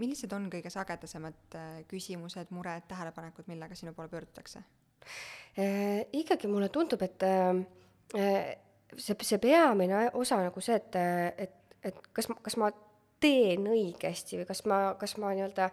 [0.00, 4.64] millised on kõige sagedasemad äh, küsimused, mured, tähelepanekud, millega sinu poole pöördutakse
[5.58, 6.04] äh,?
[6.12, 7.24] ikkagi mulle tundub, et
[8.12, 10.96] see, see peamine osa nagu see, et,
[11.46, 12.70] et, et kas ma, kas ma
[13.22, 15.68] teen õigesti või kas ma, kas ma nii-öelda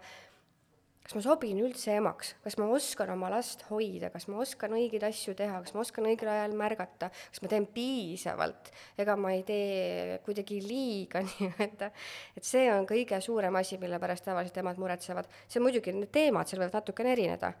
[1.10, 5.02] kas ma sobin üldse emaks, kas ma oskan oma last hoida, kas ma oskan õigeid
[5.08, 8.70] asju teha, kas ma oskan õigel ajal märgata, kas ma teen piisavalt,
[9.02, 11.90] ega ma ei tee kuidagi liiga nii-öelda.
[12.38, 15.26] et see on kõige suurem asi, mille pärast tavaliselt emad muretsevad.
[15.50, 17.56] see muidugi, need teemad seal võivad natukene erineda.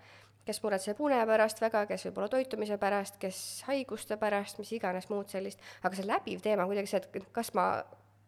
[0.46, 5.26] kes muretseb une pärast väga, kes võib-olla toitumise pärast, kes haiguste pärast, mis iganes muud
[5.26, 7.70] sellist, aga see läbiv teema on kuidagi see, et kas ma,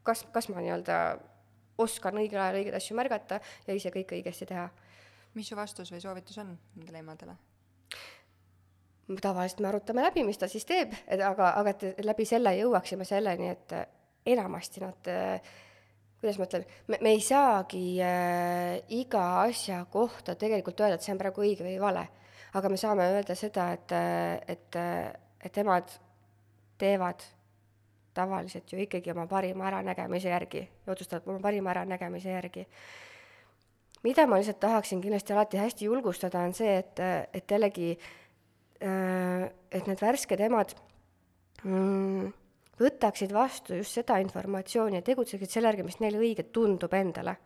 [0.02, 1.02] kas, kas ma nii-öelda
[1.78, 4.66] oskan õigel ajal õigeid asju märgata ja ise kõike õigesti teha
[5.34, 7.38] mis su vastus või soovitus on nendele emadele?
[9.20, 13.04] tavaliselt me arutame läbi, mis ta siis teeb, et aga, aga et läbi selle jõuaksime
[13.04, 13.74] selleni, et
[14.32, 15.10] enamasti nad
[16.22, 21.12] kuidas ma ütlen, me, me ei saagi äh, iga asja kohta tegelikult öelda, et see
[21.12, 22.06] on praegu õige või vale.
[22.54, 23.92] aga me saame öelda seda, et,
[24.54, 24.78] et,
[25.42, 25.90] et emad
[26.78, 27.24] teevad
[28.14, 32.66] tavaliselt ju ikkagi oma parima äranägemise järgi ja otsustavad oma parima äranägemise järgi
[34.02, 37.02] mida ma lihtsalt tahaksin kindlasti alati hästi julgustada, on see, et,
[37.34, 37.92] et jällegi,
[38.82, 40.74] äh, et need värsked emad
[41.64, 42.32] mm,
[42.82, 47.36] võtaksid vastu just seda informatsiooni ja tegutseksid selle järgi, mis neile õige tundub endale.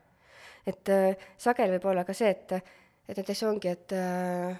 [0.66, 2.56] et äh, sageli võib olla ka see, et,
[3.06, 4.56] et näiteks ongi, et äh,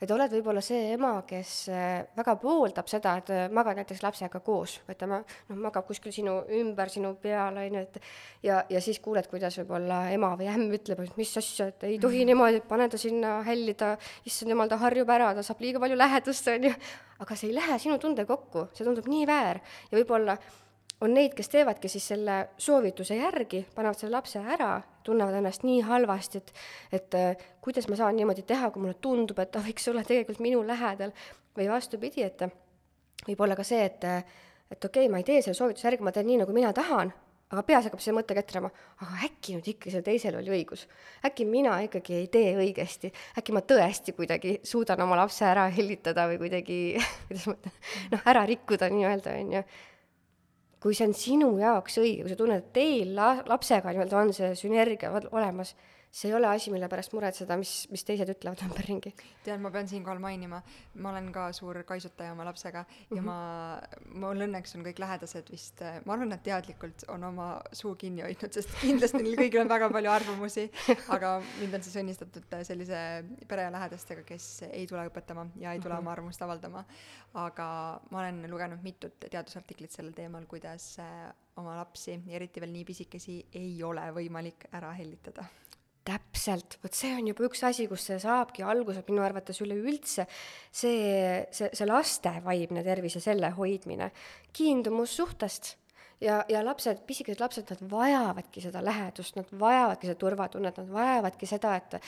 [0.00, 4.40] et oled võib-olla see ema, kes äh, väga pooldab seda, et äh, magad näiteks lapsega
[4.44, 7.96] koos, et ta ma-, noh, magab kuskil sinu ümber, sinu peal, on ju, et
[8.44, 11.98] ja, ja siis kuuled, kuidas võib-olla ema või ämm ütleb, et mis asja, et ei
[12.02, 12.32] tohi -hmm.
[12.32, 13.94] niimoodi, pane ta sinna hälli, ta,
[14.28, 16.74] issand jumal, ta harjub ära, ta saab liiga palju lähedust, on ju.
[17.18, 20.36] aga see ei lähe sinu tunde kokku, see tundub nii väär ja võib-olla
[21.00, 24.76] on neid, kes teevadki siis selle soovituse järgi, panevad selle lapse ära,
[25.06, 26.52] tunnevad ennast nii halvasti, et
[27.00, 30.42] et äh, kuidas ma saan niimoodi teha, kui mulle tundub, et ta võiks olla tegelikult
[30.44, 31.14] minu lähedal,
[31.56, 32.42] või vastupidi, et
[33.26, 36.12] võib olla ka see, et et okei okay,, ma ei tee selle soovituse järgi, ma
[36.12, 37.12] teen nii, nagu mina tahan,
[37.54, 38.70] aga peas hakkab see mõte ketrama,
[39.04, 40.86] aga äkki nüüd ikka sellel teisel oli õigus.
[41.26, 46.26] äkki mina ikkagi ei tee õigesti, äkki ma tõesti kuidagi suudan oma lapse ära hellitada
[46.32, 46.78] või kuidagi,
[47.28, 47.76] kuidas ma ütlen,
[48.16, 49.62] noh, ära rikkuda nii-öelda, on ju
[50.82, 54.32] kui see on sinu jaoks õige, kui sa tunned, et teil la-, lapsega nii-öelda on
[54.36, 55.74] see sünergia olemas,
[56.16, 59.12] see ei ole asi, mille pärast muretseda, mis, mis teised ütlevad ümberringi.
[59.44, 60.62] tead, ma pean siinkohal mainima,
[61.02, 63.26] ma olen ka suur kaisutaja oma lapsega ja mm -hmm.
[63.26, 68.24] ma, mul õnneks on kõik lähedased vist, ma arvan, nad teadlikult on oma suu kinni
[68.24, 70.64] hoidnud, sest kindlasti neil kõigil on väga palju arvamusi,
[71.18, 73.02] aga mind on siis õnnistatud sellise
[73.48, 76.06] pere ja lähedastega, kes ei tule õpetama ja ei tule mm -hmm.
[76.06, 76.84] oma arvamust avaldama.
[77.34, 80.96] aga ma olen lugenud mitut teadusartiklit sellel teemal, kuidas
[81.56, 85.44] oma lapsi, eriti veel nii pisikesi, ei ole võimalik ära hellitada
[86.06, 90.26] täpselt, vot see on juba üks asi, kus see saabki alguse minu arvates üleüldse,
[90.70, 94.12] see, see, see laste vaimne tervis ja selle hoidmine,
[94.56, 95.74] kiindumus suhtest.
[96.22, 101.48] Ja, ja lapsed, pisikesed lapsed, nad vajavadki seda lähedust, nad vajavadki seda turvatunnet, nad vajavadki
[101.50, 102.00] seda, et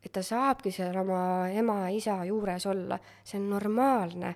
[0.00, 4.34] et ta saabki seal oma ema ja isa juures olla, see on normaalne.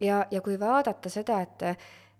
[0.00, 1.62] ja, ja kui vaadata seda, et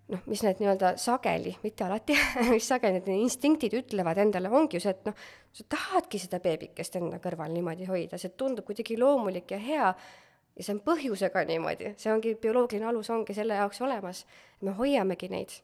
[0.09, 2.17] noh, mis need nii-öelda sageli, mitte alati
[2.53, 5.23] mis sageli need instinktid ütlevad endale, ongi ju see, et noh,
[5.55, 10.65] sa tahadki seda beebikest enda kõrval niimoodi hoida, see tundub kuidagi loomulik ja hea ja
[10.65, 14.25] see on põhjusega niimoodi, see ongi, bioloogiline alus ongi selle jaoks olemas,
[14.65, 15.57] me hoiamegi neid.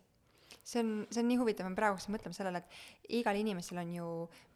[0.66, 4.08] See on, see on nii huvitav, me praegu mõtleme sellele, et igal inimesel on ju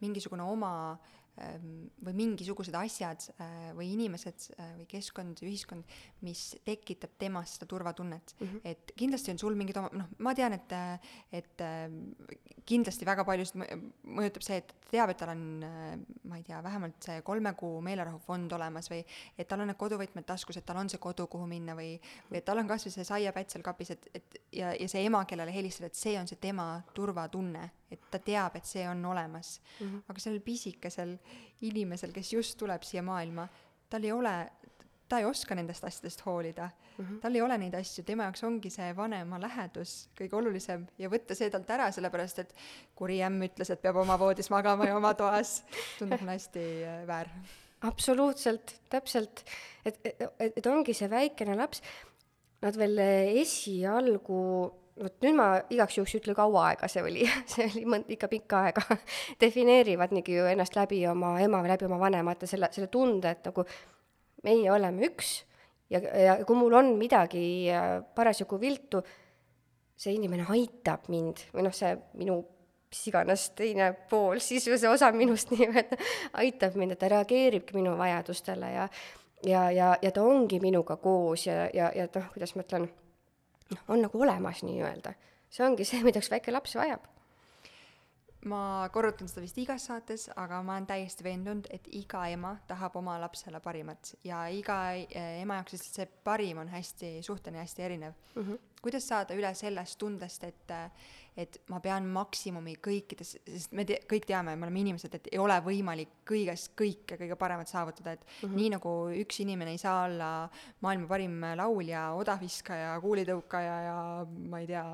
[0.01, 1.18] mingisugune oma äh,
[2.03, 8.33] või mingisugused asjad äh, või inimesed äh, või keskkond, ühiskond, mis tekitab temas seda turvatunnet
[8.37, 8.47] mm.
[8.47, 8.61] -hmm.
[8.63, 10.75] et kindlasti on sul mingid oma, noh, ma tean, et,
[11.31, 12.11] et ähm,
[12.67, 13.59] kindlasti väga paljusid
[14.03, 15.43] mõjutab see, et teab, et tal on,
[16.29, 19.03] ma ei tea, vähemalt see kolme kuu meelerahufond olemas või
[19.37, 21.95] et tal on need koduvõtmed taskus, et tal on see kodu, kuhu minna või,
[22.29, 25.23] või et tal on kasvõi see saiapätt seal kapis, et, et ja, ja see ema,
[25.29, 29.59] kellele helistada, et see on see tema turvatunne et ta teab, et see on olemas
[29.79, 29.87] mm.
[29.87, 30.01] -hmm.
[30.09, 31.17] aga sellel pisikesel
[31.67, 33.47] inimesel, kes just tuleb siia maailma,
[33.89, 34.33] tal ei ole,
[35.09, 37.05] ta ei oska nendest asjadest hoolida mm.
[37.05, 37.19] -hmm.
[37.21, 41.35] tal ei ole neid asju, tema jaoks ongi see vanema lähedus kõige olulisem ja võtta
[41.35, 42.53] see talt ära, sellepärast et
[42.95, 45.63] kuri ämm ütles, et peab oma voodis magama ja oma toas,
[45.99, 47.31] tundub mulle hästi äh, väär.
[47.81, 49.43] absoluutselt, täpselt,
[49.85, 51.81] et, et, et ongi see väikene laps,
[52.61, 52.99] nad veel
[53.39, 54.39] esialgu
[54.99, 57.27] vot nüüd ma igaks juhuks ei ütle, kaua aega see oli.
[57.51, 58.83] See oli mõnd-, ikka pikka aega.
[59.41, 63.49] Defineerivad niigi ju ennast läbi oma ema või läbi oma vanemate selle, selle tunde, et
[63.49, 63.65] nagu
[64.47, 65.39] meie oleme üks
[65.91, 67.41] ja, ja kui mul on midagi
[67.73, 69.01] äh, parasjagu viltu,
[69.99, 72.39] see inimene aitab mind või noh, see minu
[72.89, 75.97] mis iganes teine pool, siis see osa minust nii-öelda
[76.41, 78.87] aitab mind, et ta reageeribki minu vajadustele ja
[79.45, 82.89] ja, ja, ja ta ongi minuga koos ja, ja, ja noh, kuidas ma ütlen,
[83.71, 85.13] noh, on nagu olemas nii-öelda.
[85.49, 87.07] see ongi see, mida üks väike laps vajab
[88.47, 92.95] ma korrutan seda vist igas saates, aga ma olen täiesti veendunud, et iga ema tahab
[92.99, 97.83] oma lapsele parimat ja iga eh, ema jaoks lihtsalt see parim on hästi suhteline, hästi
[97.83, 98.43] erinev mm.
[98.43, 98.59] -hmm.
[98.81, 100.71] kuidas saada üle sellest tundest, et,
[101.39, 105.39] et ma pean maksimumi kõikides, sest me te, kõik teame, me oleme inimesed, et ei
[105.41, 108.55] ole võimalik kõiges kõike kõige paremat saavutada, et mm -hmm.
[108.55, 110.31] nii nagu üks inimene ei saa olla
[110.81, 114.85] maailma parim laulja, odaviskaja, kuulitõukaja ja ma ei tea,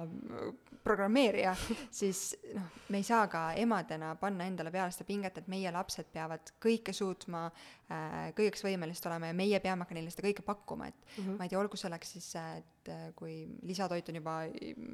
[0.86, 1.56] programmeerija,
[2.00, 6.12] siis noh, me ei saa ka emadena panna endale peale seda pinget, et meie lapsed
[6.14, 7.48] peavad kõike suutma
[8.36, 11.38] kõigeks võimelised olema ja meie peame ka neile seda kõike pakkuma, et mm -hmm.
[11.38, 14.40] ma ei tea, olgu selleks siis, et äh, kui lisatoit on juba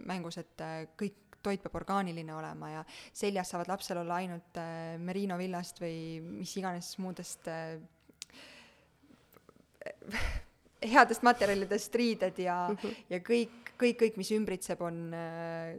[0.05, 2.83] mängus, et äh, kõik toit peab orgaaniline olema ja
[3.13, 7.79] seljas saavad lapsel olla ainult äh, merino villast või mis iganes muudest äh,
[10.95, 12.95] headest materjalidest riided ja mm, -hmm.
[13.09, 15.73] ja kõik kõik, kõik, mis ümbritseb, on äh,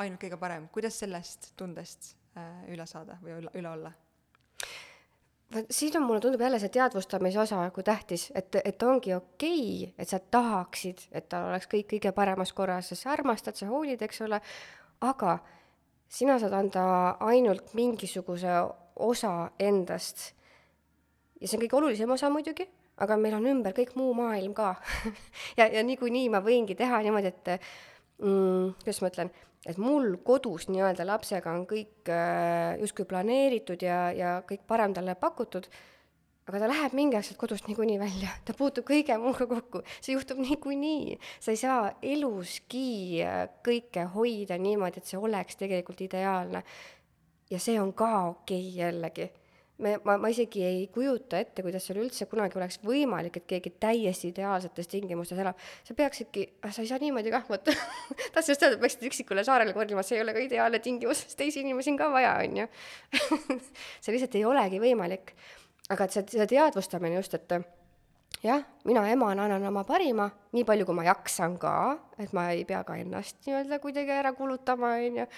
[0.00, 0.68] ainult kõige parem.
[0.72, 3.92] kuidas sellest tundest äh, üle saada või üle, üle olla?
[5.54, 9.60] Vot siin on, mulle tundub jälle see teadvustamise osa nagu tähtis, et, et ongi okei
[9.82, 14.02] okay,, et sa tahaksid, et tal oleks kõik kõige paremas korras, sa armastad, sa hoolid,
[14.02, 14.40] eks ole,
[15.00, 15.38] aga
[16.08, 16.84] sina saad anda
[17.28, 18.60] ainult mingisuguse
[18.96, 20.32] osa endast.
[21.40, 22.68] ja see on kõige olulisem osa muidugi
[22.98, 24.74] aga meil on ümber kõik muu maailm ka.
[25.58, 27.48] Ja, ja niikuinii ma võingi teha niimoodi, et
[28.22, 29.30] mm, kuidas ma ütlen,
[29.68, 35.14] et mul kodus nii-öelda lapsega on kõik äh, justkui planeeritud ja, ja kõik parem talle
[35.20, 35.68] pakutud,
[36.48, 40.40] aga ta läheb mingi sealt kodust niikuinii välja, ta puutub kõige muuga kokku, see juhtub
[40.40, 41.18] niikuinii.
[41.40, 46.64] sa ei saa eluski äh, kõike hoida niimoodi, et see oleks tegelikult ideaalne.
[47.50, 49.30] ja see on ka okei okay jällegi
[49.78, 53.72] me, ma, ma isegi ei kujuta ette, kuidas seal üldse kunagi oleks võimalik, et keegi
[53.80, 55.58] täiesti ideaalsetes tingimustes elab.
[55.86, 57.70] sa peaksidki, ah, sa ei saa niimoodi kah, vot
[58.34, 61.38] tahtsin just öelda, et peaksid üksikule saarele kolima, see ei ole ka ideaalne tingimus, sest
[61.38, 62.68] teisi inimesi on ka vaja, on ju.
[64.02, 65.34] see lihtsalt ei olegi võimalik.
[65.88, 67.58] aga et see, see teadvustamine just, et
[68.42, 71.78] jah, mina emana annan oma parima, nii palju, kui ma jaksan ka,
[72.18, 75.32] et ma ei pea ka ennast nii-öelda kuidagi ära kulutama, on ju.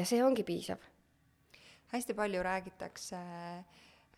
[0.00, 0.80] ja see ongi piisav
[1.96, 3.20] hästi palju räägitakse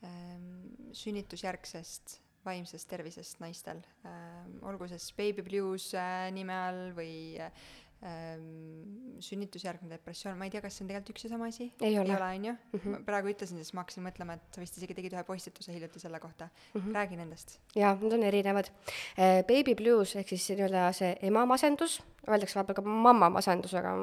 [0.04, 0.48] ähm,
[0.92, 3.82] sünnitusjärgsest vaimsest tervisest naistel.
[4.06, 7.12] Ähm,, olgu siis baby blues äh, nime all või
[7.42, 7.52] ähm,
[7.98, 11.66] sünnitusjärgne depressioon, ma ei tea, kas see on tegelikult üks ja sama asi?
[11.82, 12.80] ei ole, on ju mm?
[12.80, 13.04] -hmm.
[13.06, 16.20] praegu ütlesin, siis ma hakkasin mõtlema, et sa vist isegi tegid ühe postituse hiljuti selle
[16.20, 16.80] kohta mm.
[16.80, 16.94] -hmm.
[16.94, 17.58] räägi nendest.
[17.74, 18.70] jaa, need on erinevad
[19.18, 19.42] äh,.
[19.48, 23.96] Baby blues ehk siis nii-öelda see emamasendus, öeldakse vahepeal ka mammamasendus, aga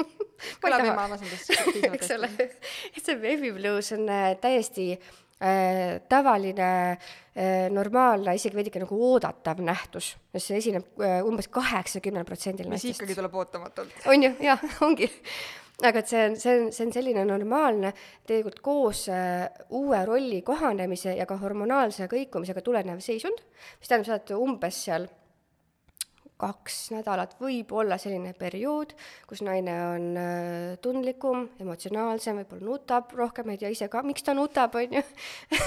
[0.64, 1.50] kõlab ema masendus
[1.92, 2.58] eks ole, et
[3.04, 5.14] see baby blues on äh, täiesti äh,
[6.08, 12.90] tavaline äh,, normaalne, isegi veidike nagu oodatav nähtus, mis esineb äh, umbes kaheksakümnel protsendil naistest.
[12.90, 13.94] mis ikkagi tuleb ootamatult.
[14.10, 15.10] on ju, jah, ongi
[15.86, 17.92] aga et see on, see on, see on selline normaalne,
[18.26, 19.46] tegelikult koos äh,
[19.78, 23.44] uue rolli kohanemise ja ka hormonaalse kõikumisega tulenev seisund,
[23.78, 25.06] mis tähendab seda, et umbes seal
[26.38, 28.92] kaks nädalat võib olla selline periood,
[29.26, 34.36] kus naine on äh, tundlikum, emotsionaalsem, võib-olla nutab rohkem, ei tea ise ka, miks ta
[34.38, 35.02] nutab, on ju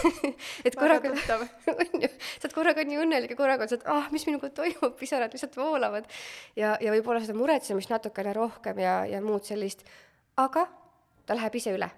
[0.67, 1.11] et korraga,
[1.75, 4.51] on ju, sa oled korraga nii õnnelik ja korraga on see, et ah, mis minuga
[4.61, 6.07] toimub, pisarad lihtsalt voolavad.
[6.55, 9.83] ja, ja võib-olla seda muretsemist natukene rohkem ja, ja muud sellist,
[10.39, 10.69] aga
[11.27, 11.91] ta läheb ise üle.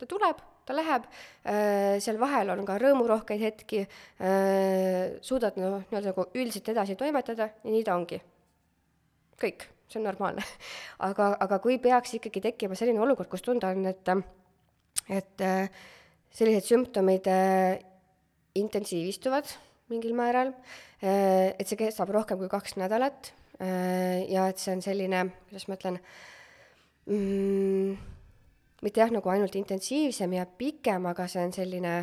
[0.00, 1.06] ta tuleb ta läheb,
[1.46, 3.84] äh, seal vahel on ka rõõmurohkeid hetki,
[4.18, 8.20] äh, suudad noh, nii-öelda nagu üldiselt edasi toimetada ja nii ta ongi.
[9.36, 10.42] kõik, see on normaalne.
[11.08, 14.10] aga, aga kui peaks ikkagi tekkima selline olukord, kus tunda on, et,
[15.12, 15.84] et äh,
[16.32, 17.28] sellised sümptomid
[18.56, 19.52] intensiivistuvad
[19.92, 20.50] mingil määral,
[21.00, 25.98] et see kestab rohkem kui kaks nädalat ja et see on selline, kuidas ma ütlen
[27.06, 28.15] mm,,
[28.84, 31.94] mitte jah, nagu ainult intensiivsem ja pikem, aga see on selline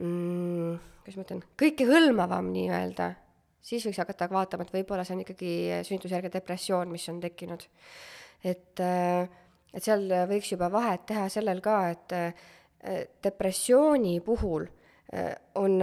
[0.00, 0.74] mm,
[1.04, 3.10] kuidas ma ütlen, kõikehõlmavam nii-öelda,
[3.64, 5.52] siis võiks hakata vaatama, et võib-olla see on ikkagi
[5.84, 7.66] sünnitusjärgne depressioon, mis on tekkinud.
[8.44, 9.28] et, äh,
[9.72, 12.34] et seal võiks juba vahet teha sellel ka, et äh,
[13.24, 14.66] depressiooni puhul
[15.14, 15.80] äh, on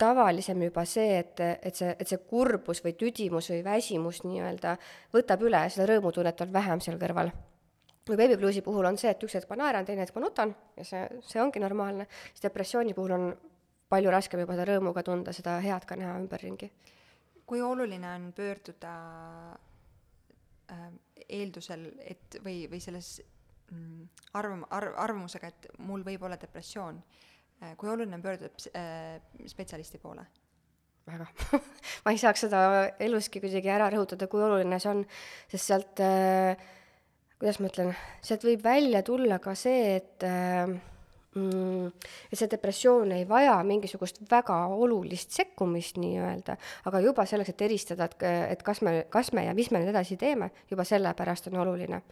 [0.00, 4.76] tavalisem juba see, et, et see, et see kurbus või tüdimus või väsimus nii-öelda
[5.12, 7.32] võtab üle, seda rõõmutunnet on vähem seal kõrval
[8.16, 11.02] bluesi puhul on see, et üks hetk ma naeran, teine hetk ma nutan ja see,
[11.26, 13.26] see ongi normaalne, siis depressiooni puhul on
[13.90, 16.70] palju raskem juba seda rõõmu ka tunda, seda head ka näha ümberringi.
[17.50, 18.90] kui oluline on pöörduda
[20.70, 20.90] äh,
[21.28, 23.16] eeldusel, et või, või selles
[23.72, 24.04] mm,
[24.38, 27.00] arvam-, arv-, arvamusega, et mul võib olla depressioon
[27.62, 30.26] äh,, kui oluline on pöörduda äh, spetsialisti poole?
[31.10, 31.26] väga
[32.04, 32.60] ma ei saaks seda
[33.02, 35.02] eluski kuidagi ära rõhutada, kui oluline see on,
[35.50, 36.70] sest sealt äh,
[37.40, 37.90] kuidas ma ütlen,
[38.24, 40.68] sealt võib välja tulla ka see, et äh,
[41.34, 41.86] mm,
[42.28, 46.56] et see depressioon ei vaja mingisugust väga olulist sekkumist nii-öelda,
[46.90, 49.92] aga juba selleks, et eristada, et, et kas me, kas me ja mis me nüüd
[49.94, 52.02] edasi teeme, juba sellepärast on oluline.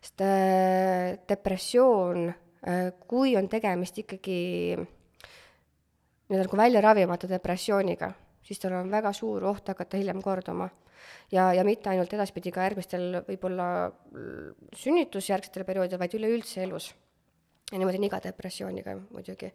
[0.00, 4.40] sest äh, depressioon äh,, kui on tegemist ikkagi
[6.28, 8.12] nii-öelda nagu välja ravimata depressiooniga,
[8.42, 10.68] siis tal on väga suur oht hakata hiljem korduma.
[11.32, 13.68] Ja, ja mitte ainult edaspidi ka järgmistel võib-olla
[14.76, 16.92] sünnitusjärgsetel perioodidel, vaid üleüldse elus.
[17.72, 19.52] ja niimoodi on iga depressiooniga muidugi.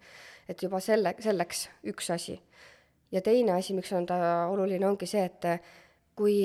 [0.49, 2.39] et juba selle, selleks üks asi.
[3.11, 5.47] ja teine asi, miks on ta oluline, ongi see, et
[6.15, 6.43] kui,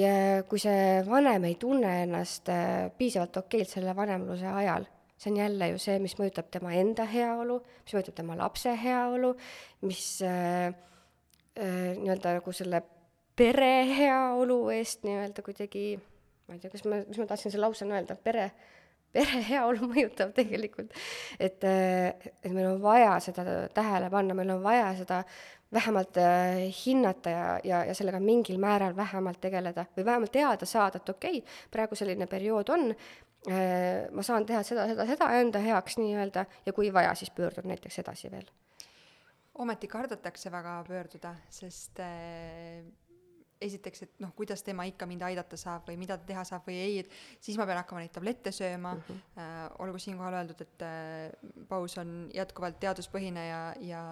[0.48, 2.48] kui see vanem ei tunne ennast
[2.98, 4.88] piisavalt okeilt selle vanemluse ajal,
[5.18, 9.32] see on jälle ju see, mis mõjutab tema enda heaolu, mis mõjutab tema lapse heaolu,
[9.86, 10.68] mis äh,
[11.58, 12.82] äh, nii-öelda nagu selle
[13.38, 15.84] pere heaolu eest nii-öelda kuidagi,
[16.48, 18.48] ma ei tea, kas ma, mis ma tahtsin selle lausena öelda, pere,
[19.14, 20.96] pere heaolu mõjutab tegelikult.
[21.38, 25.22] et, et meil on vaja seda tähele panna, meil on vaja seda
[25.72, 30.96] vähemalt äh, hinnata ja, ja, ja sellega mingil määral vähemalt tegeleda või vähemalt teada saada,
[30.96, 35.60] et okei okay,, praegu selline periood on äh,, ma saan teha seda, seda, seda enda
[35.62, 38.48] heaks nii-öelda ja kui vaja, siis pöördun näiteks edasi veel.
[39.58, 42.80] ometi kardetakse väga pöörduda, sest äh,
[43.60, 46.76] esiteks, et noh, kuidas tema ikka mind aidata saab või mida ta teha saab või
[46.78, 47.10] ei, et
[47.42, 49.42] siis ma pean hakkama neid tablette sööma mm, -hmm.
[49.42, 54.02] äh, olgu siinkohal öeldud, et äh, paus on jätkuvalt teaduspõhine ja, ja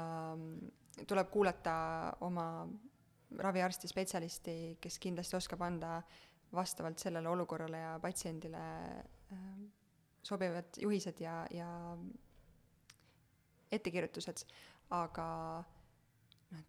[1.06, 1.76] tuleb kuulata
[2.20, 2.66] oma
[3.38, 6.00] raviarsti, spetsialisti, kes kindlasti oskab anda
[6.52, 8.62] vastavalt sellele olukorrale ja patsiendile
[9.32, 9.40] äh,
[10.22, 11.68] sobivad juhised ja, ja
[13.72, 14.44] ettekirjutused,
[14.94, 15.28] aga
[16.50, 16.62] noh,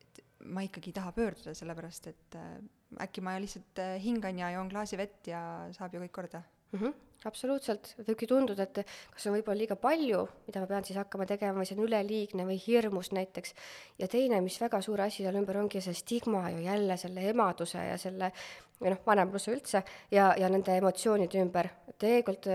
[0.00, 2.56] et ma ikkagi ei taha pöörduda, sellepärast et äh,
[3.04, 5.42] äkki ma lihtsalt äh, hingan ja joon klaasi vett ja
[5.76, 6.80] saab ju kõik korda mm.
[6.80, 8.78] -hmm absoluutselt, võibki tunduda, et
[9.12, 12.46] kas on võib-olla liiga palju, mida ma pean siis hakkama tegema või see on üleliigne
[12.48, 13.54] või hirmus näiteks.
[13.98, 17.78] ja teine, mis väga suur asi seal ümber ongi see stigma ju jälle selle emaduse
[17.78, 18.32] ja selle
[18.80, 21.68] või noh, vanemluse üldse ja, ja nende emotsioonide ümber.
[21.98, 22.48] tegelikult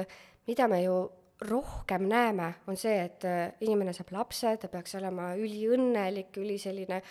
[0.47, 0.97] mida me ju
[1.45, 3.25] rohkem näeme, on see, et
[3.65, 7.01] inimene saab lapse, ta peaks olema üliõnnelik, üli selline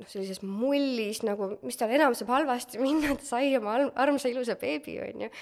[0.00, 4.56] noh, sellises mullis nagu, mis tal enam saab halvasti minna, ta sai oma armsa ilusa
[4.60, 5.32] beebi, on ju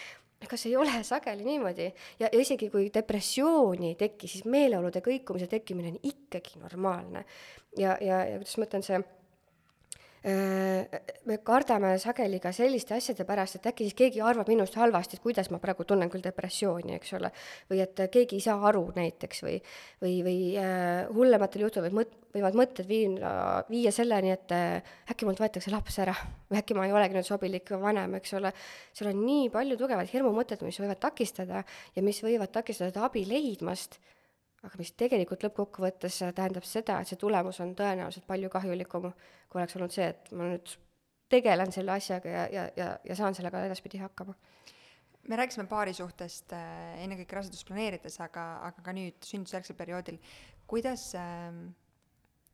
[0.40, 1.86] ega see ei ole sageli niimoodi
[2.20, 7.24] ja, ja isegi kui depressiooni ei teki, siis meeleolude kõikumise tekkimine on ikkagi normaalne.
[7.78, 9.00] ja, ja, ja kuidas ma ütlen, see
[10.22, 15.24] me kardame sageli ka selliste asjade pärast, et äkki siis keegi arvab minust halvasti, et
[15.24, 17.30] kuidas ma praegu tunnen küll depressiooni, eks ole,
[17.70, 19.56] või et keegi ei saa aru näiteks või,
[20.02, 23.32] või, või äh, hullematel juhtudel võivad mõt-, võivad mõtted viina,
[23.70, 26.14] viia selleni, et äh, äkki mult võetakse laps ära
[26.50, 28.52] või äkki ma ei olegi nüüd sobilik vanem, eks ole.
[28.92, 31.64] seal on nii palju tugevaid hirmumõtteid, mis võivad takistada
[31.96, 33.96] ja mis võivad takistada abi leidmast
[34.66, 39.10] aga mis tegelikult lõppkokkuvõttes tähendab seda, et see tulemus on tõenäoliselt palju kahjulikum,
[39.48, 40.74] kui oleks olnud see, et ma nüüd
[41.30, 44.34] tegelen selle asjaga ja, ja, ja, ja saan sellega edaspidi hakkama.
[45.28, 50.18] me rääkisime paari suhtest äh, ennekõike rasedust planeerides, aga, aga ka nüüd sünnitusjärgsel perioodil,
[50.68, 51.52] kuidas äh,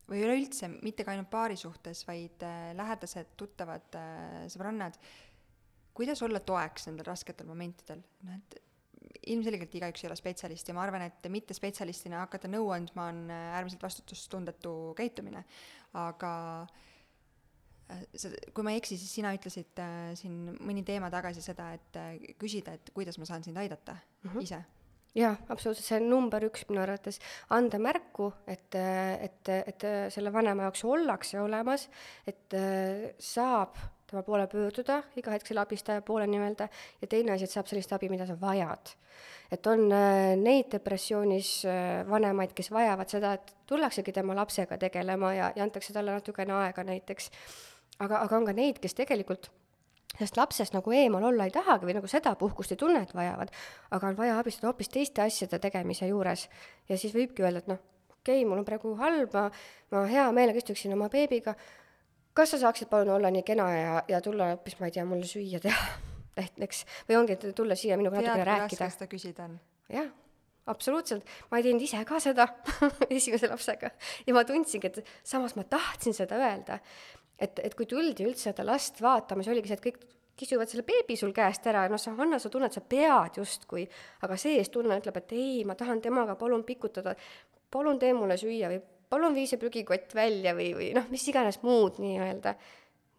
[0.06, 4.98] või üleüldse mitte ka ainult paari suhtes, vaid äh, lähedased, tuttavad äh,, sõbrannad,
[5.96, 8.60] kuidas olla toeks nendel rasketel momentidel, noh et
[9.32, 13.54] ilmselgelt igaüks ei ole spetsialist ja ma arvan, et mittespetsialistina hakata nõu andma on äh,
[13.58, 15.44] äärmiselt vastutustundetu käitumine.
[15.96, 16.32] aga
[17.90, 21.72] äh, sa, kui ma ei eksi, siis sina ütlesid äh, siin mõni teema tagasi seda,
[21.76, 24.42] et äh, küsida, et kuidas ma saan sind aidata mm -hmm.
[24.42, 24.62] ise
[25.16, 27.18] jaa, absoluutselt, see on number üks minu arvates,
[27.50, 31.88] anda märku, et, et, et selle vanema jaoks ollakse olemas,
[32.26, 32.52] et
[33.18, 33.78] saab
[34.10, 36.68] tema poole pöörduda, iga hetk selle abistaja poole nii-öelda,
[37.02, 38.94] ja teine asi, et saab sellist abi, mida sa vajad.
[39.50, 45.34] et on äh, neid depressioonis äh, vanemaid, kes vajavad seda, et tullaksegi tema lapsega tegelema
[45.34, 47.30] ja, ja antakse talle natukene aega näiteks,
[47.98, 49.50] aga, aga on ka neid, kes tegelikult
[50.16, 53.50] sellest lapsest nagu eemal olla ei tahagi või nagu seda puhkust ei tunne, et vajavad,
[53.90, 56.48] aga on vaja abistada hoopis teiste asjade tegemise juures.
[56.88, 57.82] ja siis võibki öelda, et noh,
[58.20, 59.50] okei okay,, mul on praegu halb, ma,
[59.92, 61.54] ma hea meelega istuksin oma beebiga,
[62.36, 65.28] kas sa saaksid palun olla nii kena ja, ja tulla hoopis, ma ei tea, mulle
[65.28, 65.88] süüa teha?
[66.36, 68.90] Näiteks, või ongi, et tulla siia minuga natukene rääkida.
[68.92, 69.54] seda küsida on?
[69.88, 70.10] jah,
[70.68, 72.48] absoluutselt, ma ei teinud ise ka seda
[73.16, 73.92] esimese lapsega.
[74.26, 76.80] Ja ma tundsingi, et samas ma tahtsin seda öelda.
[77.40, 80.04] et, et kui tuldi üldse seda last vaatama, siis oligi see, et kõik
[80.36, 81.86] kisuvad selle beebi sul käest ära.
[81.86, 83.86] Ja noh, sa, Hanna, sa tunned, sa pead justkui,
[84.24, 87.16] aga seestunne ütleb, et ei, ma tahan temaga, palun pikutada,
[87.72, 88.82] palun tee mulle süüa või
[89.16, 92.56] palun vii see prügikott välja või, või noh, mis iganes muud nii-öelda.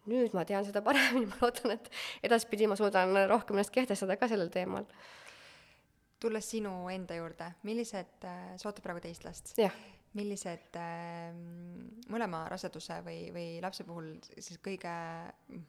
[0.08, 1.90] nüüd ma tean seda paremini, ma loodan, et
[2.24, 4.86] edaspidi ma suudan rohkem ennast kehtestada ka sellel teemal.
[6.18, 9.54] tulles sinu enda juurde, millised, sa ootad praegu teist last?
[10.16, 11.34] millised äh,
[12.08, 14.94] mõlema raseduse või, või lapse puhul siis kõige,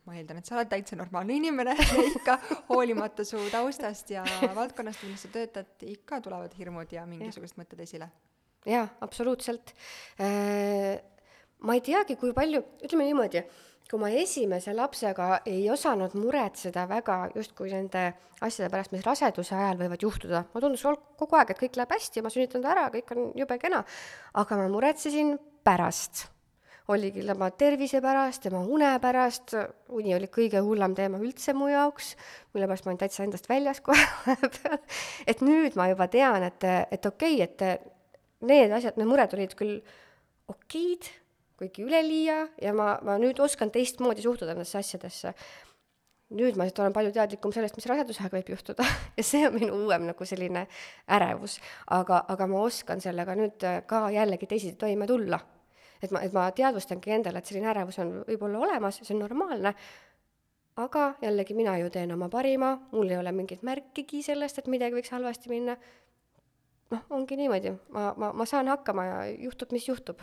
[0.07, 1.75] ma eeldan, et sa oled täitsa normaalne inimene
[2.13, 2.38] ikka,
[2.69, 4.23] hoolimata su taustast ja
[4.55, 8.09] valdkonnast, milles sa töötad, ikka tulevad hirmud ja mingisugused mõtted esile?
[8.66, 9.74] Jaa, absoluutselt
[10.20, 10.99] äh,.
[11.60, 13.43] ma ei teagi, kui palju, ütleme niimoodi
[13.89, 18.12] kui ma esimese lapsega ei osanud muretseda väga justkui nende
[18.45, 20.84] asjade pärast, mis raseduse ajal võivad juhtuda, mulle tundus
[21.20, 23.82] kogu aeg, et kõik läheb hästi, ma sünnitan ta ära, kõik on jube kena,
[24.39, 26.28] aga ma muretsesin pärast.
[26.89, 29.53] oligi tema tervise pärast, tema une pärast,
[29.93, 32.16] uni oli kõige hullem teema üldse mu jaoks,
[32.53, 34.80] mille pärast ma olin täitsa endast väljas kohe vahepeal
[35.28, 37.89] et nüüd ma juba tean, et, et okei okay,, et
[38.48, 39.80] need asjad, need mured olid küll
[40.50, 41.10] okeid
[41.60, 45.34] kuigi üleliia ja ma, ma nüüd oskan teistmoodi suhtuda nendesse asjadesse.
[46.30, 48.86] nüüd ma lihtsalt olen palju teadlikum sellest, mis rasedusega võib juhtuda
[49.18, 50.68] ja see on minu uuem nagu selline
[51.18, 51.60] ärevus.
[52.00, 55.40] aga, aga ma oskan sellega nüüd ka jällegi teisiti toime tulla.
[56.02, 59.74] et ma, et ma teadvustangi endale, et selline ärevus on võib-olla olemas, see on normaalne,
[60.80, 64.96] aga jällegi mina ju teen oma parima, mul ei ole mingit märkigi sellest, et midagi
[64.96, 65.76] võiks halvasti minna,
[66.94, 69.18] noh, ongi niimoodi, ma, ma, ma saan hakkama ja
[69.48, 70.22] juhtub, mis juhtub.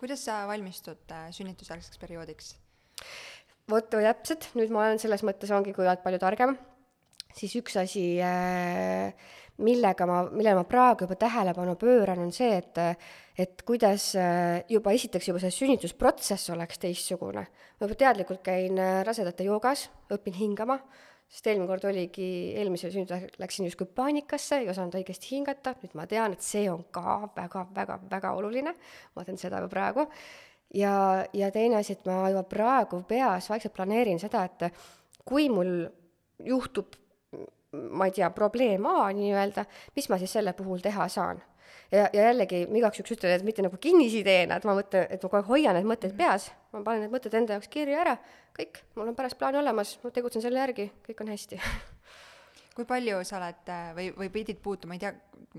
[0.00, 2.56] Kuidas sa valmistud äh, sünnitusjärgseks perioodiks?
[3.70, 6.56] vot täpselt, nüüd ma olen selles mõttes, ongi, kui oled palju targem,
[7.32, 9.14] siis üks asi, äh,
[9.62, 12.82] millega ma, millele ma praegu juba tähelepanu pööran, on see, et
[13.42, 17.46] et kuidas äh, juba esiteks juba see sünnitusprotsess oleks teistsugune.
[17.78, 20.82] ma juba teadlikult käin rasedate joogas, õpin hingama
[21.32, 22.28] sest eelmine kord oligi,
[22.60, 26.84] eelmisel sünnitusel läksin justkui paanikasse, ei osanud õigesti hingata, nüüd ma tean, et see on
[26.92, 28.74] ka väga-väga-väga oluline,
[29.16, 30.06] ma teen seda juba praegu,
[30.76, 30.94] ja,
[31.32, 34.68] ja teine asi, et ma juba praegu peas vaikselt planeerin seda, et
[35.24, 35.86] kui mul
[36.44, 36.98] juhtub
[37.72, 39.64] ma ei tea, probleem A nii-öelda,
[39.96, 41.40] mis ma siis selle puhul teha saan
[41.92, 45.22] ja, ja jällegi ma igaks juhuks ütlen, et mitte nagu kinnisideena, et ma mõtlen, et
[45.22, 48.16] ma kogu aeg hoian need mõtted peas, ma panen need mõtted enda jaoks kirja ära,
[48.56, 51.60] kõik, mul on pärast plaan olemas, ma tegutsen selle järgi, kõik on hästi.
[52.76, 55.10] Kui palju sa oled äh, või, või pidid puutuma, ei tea,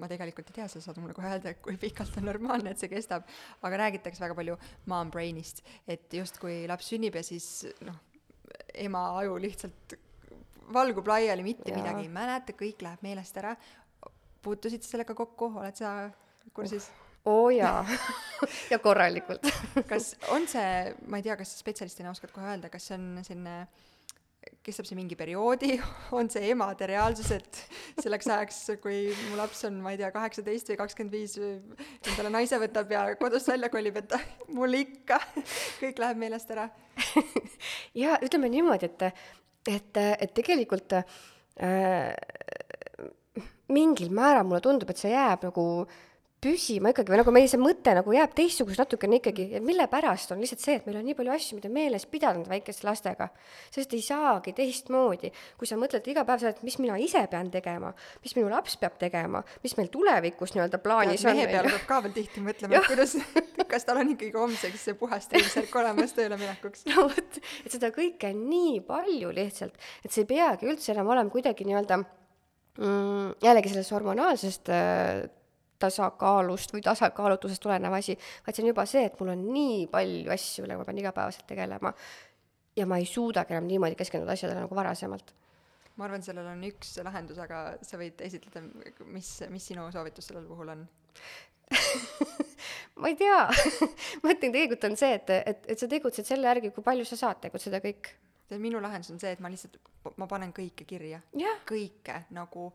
[0.02, 2.90] ma tegelikult ei tea, sa saad mulle kohe öelda, kui pikalt on normaalne, et see
[2.90, 3.28] kestab,
[3.62, 4.56] aga räägitakse väga palju
[4.90, 8.00] mom brain'ist, et justkui laps sünnib ja siis noh,
[8.82, 9.94] ema aju lihtsalt
[10.74, 11.78] valgub laiali, mitte ja.
[11.78, 13.54] midagi ei mäleta, kõik läheb meelest ära.
[14.44, 15.94] puutusid sellega kokku, oled sa
[16.54, 16.92] kursis?
[17.26, 17.86] oo oh, jaa.
[18.72, 19.48] Ja korralikult.
[19.92, 23.54] Kas on see, ma ei tea, kas spetsialistina oskad kohe öelda, kas see on selline
[24.64, 25.78] kestab see mingi perioodi,
[26.18, 27.62] on see emade reaalsus, et
[28.04, 32.60] selleks ajaks, kui mu laps on, ma ei tea, kaheksateist või kakskümmend viis, endale naise
[32.60, 34.18] võtab ja kodust välja kolib, et
[34.52, 35.22] mul ikka
[35.80, 36.68] kõik läheb meelest ära?
[37.96, 39.28] Ja ütleme niimoodi, et,
[39.72, 42.12] et, et tegelikult äh,
[43.72, 46.02] mingil määral mulle tundub, et see jääb nagu äh,
[46.44, 50.34] püsima ikkagi või nagu meil see mõte nagu jääb teistsuguseks natukene ikkagi, et mille pärast
[50.36, 53.30] on lihtsalt see, et meil on nii palju asju, mida meeles pidanud väikeste lastega.
[53.72, 57.52] sest ei saagi teistmoodi, kui sa mõtled iga päev seda, et mis mina ise pean
[57.54, 61.40] tegema, mis minu laps peab tegema, mis meil tulevikus nii-öelda plaanis ja, on.
[61.40, 63.16] mehe peale peab ka veel tihti mõtlema, et kuidas,
[63.74, 66.84] kas tal on ikkagi homseks see puhas tervisjärk olemas tööle minekuks.
[66.92, 71.14] no vot, et seda kõike on nii palju lihtsalt, et see ei peagi üldse enam
[71.14, 75.24] olema kuidagi nii-öelda mm, jällegi sellest hormonaalsest äh,
[75.84, 80.34] tasakaalust või tasakaalutusest tulenev asi, vaid see on juba see, et mul on nii palju
[80.34, 81.94] asju, millega ma pean igapäevaselt tegelema
[82.76, 85.34] ja ma ei suudagi enam niimoodi keskenduda asjadele nagu varasemalt.
[85.96, 88.64] ma arvan, sellel on üks lahendus, aga sa võid esitleda,
[89.14, 90.88] mis, mis sinu soovitus sellel puhul on
[93.02, 93.40] ma ei tea
[94.24, 97.20] ma ütlen, tegelikult on see, et, et, et sa tegutsed selle järgi, kui palju sa
[97.20, 98.10] saad tegutseda kõik.
[98.50, 99.78] tead, minu lahendus on see, et ma lihtsalt,
[100.22, 101.22] ma panen kõike kirja.
[101.70, 102.72] kõike nagu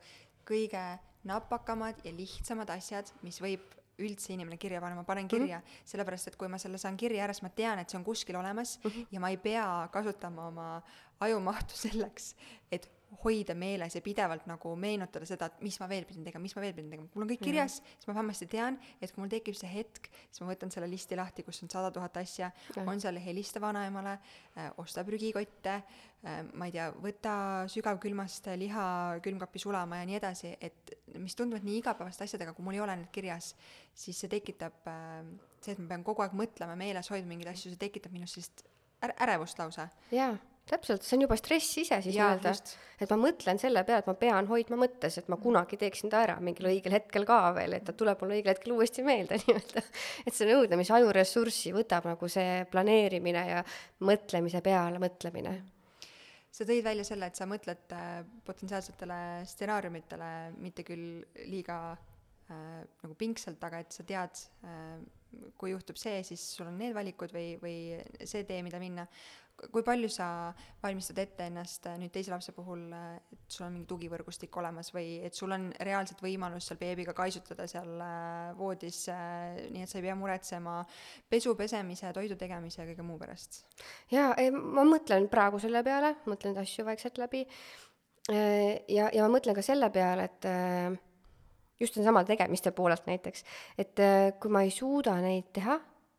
[0.49, 0.85] kõige
[1.29, 5.33] napakamad ja lihtsamad asjad, mis võib üldse inimene kirja panna, ma panen mhm.
[5.33, 5.89] kirja mm, -hmm.
[5.93, 8.37] sellepärast et kui ma selle saan kirja ära, siis ma tean, et see on kuskil
[8.39, 9.07] olemas mm -hmm.
[9.11, 10.83] ja ma ei pea kasutama oma
[11.21, 12.35] ajumahtu selleks,
[12.71, 12.89] et
[13.23, 16.63] hoida meeles ja pidevalt nagu meenutada seda, et mis ma veel pidin tegema, mis ma
[16.63, 19.31] veel pidin tegema, mul on kõik kirjas mm, siis ma vähemasti tean, et kui mul
[19.33, 22.51] tekib see hetk, siis ma võtan selle listi lahti, kus on sada tuhat asja.
[22.85, 27.35] On seal helista vanaemale äh,, osta prügikotte äh,, ma ei tea, võta
[27.73, 28.85] sügavkülmast liha
[29.25, 32.99] külmkappi sulama ja nii edasi, et mis tunduvad nii igapäevaste asjadega, kui mul ei ole
[33.01, 33.55] need kirjas,
[33.97, 35.25] siis see tekitab äh,
[35.63, 38.67] see, et ma pean kogu aeg mõtlema, meeles hoidma mingeid asju, see tekitab minus sellist
[39.01, 39.89] ärevust lausa.
[40.13, 40.37] jaa
[40.69, 42.53] täpselt, see on juba stress ise siis nii-öelda,
[43.03, 46.23] et ma mõtlen selle peale, et ma pean hoidma mõttes, et ma kunagi teeksin ta
[46.27, 49.85] ära mingil õigel hetkel ka veel, et ta tuleb mulle õigel hetkel uuesti meelde nii-öelda.
[50.27, 53.65] et see nõudab, mis ajuressurssi võtab nagu see planeerimine ja
[54.05, 55.57] mõtlemise peale mõtlemine.
[56.51, 60.33] sa tõid välja selle, et sa mõtled äh, potentsiaalsetele stsenaariumitele,
[60.65, 64.99] mitte küll liiga äh, nagu pingsalt, aga et sa tead äh,,
[65.61, 67.77] kui juhtub see, siis sul on need valikud või, või
[68.25, 69.05] see tee, mida minna
[69.73, 70.27] kui palju sa
[70.83, 74.93] valmistad ette ennast äh, nüüd teise lapse puhul, äh, et sul on mingi tugivõrgustik olemas
[74.95, 79.99] või et sul on reaalselt võimalus seal beebiga kaisutada seal äh, voodis, nii et sa
[79.99, 80.79] ei pea muretsema
[81.31, 83.65] pesu, pesemise, toidu tegemise ja kõige muu pärast?
[84.15, 87.43] jaa, ma mõtlen praegu selle peale, mõtlen asju vaikselt läbi
[88.29, 90.49] ja, ja ma mõtlen ka selle peale, et
[91.81, 93.45] just neesama tegemiste poolelt näiteks,
[93.81, 94.03] et
[94.39, 95.79] kui ma ei suuda neid teha,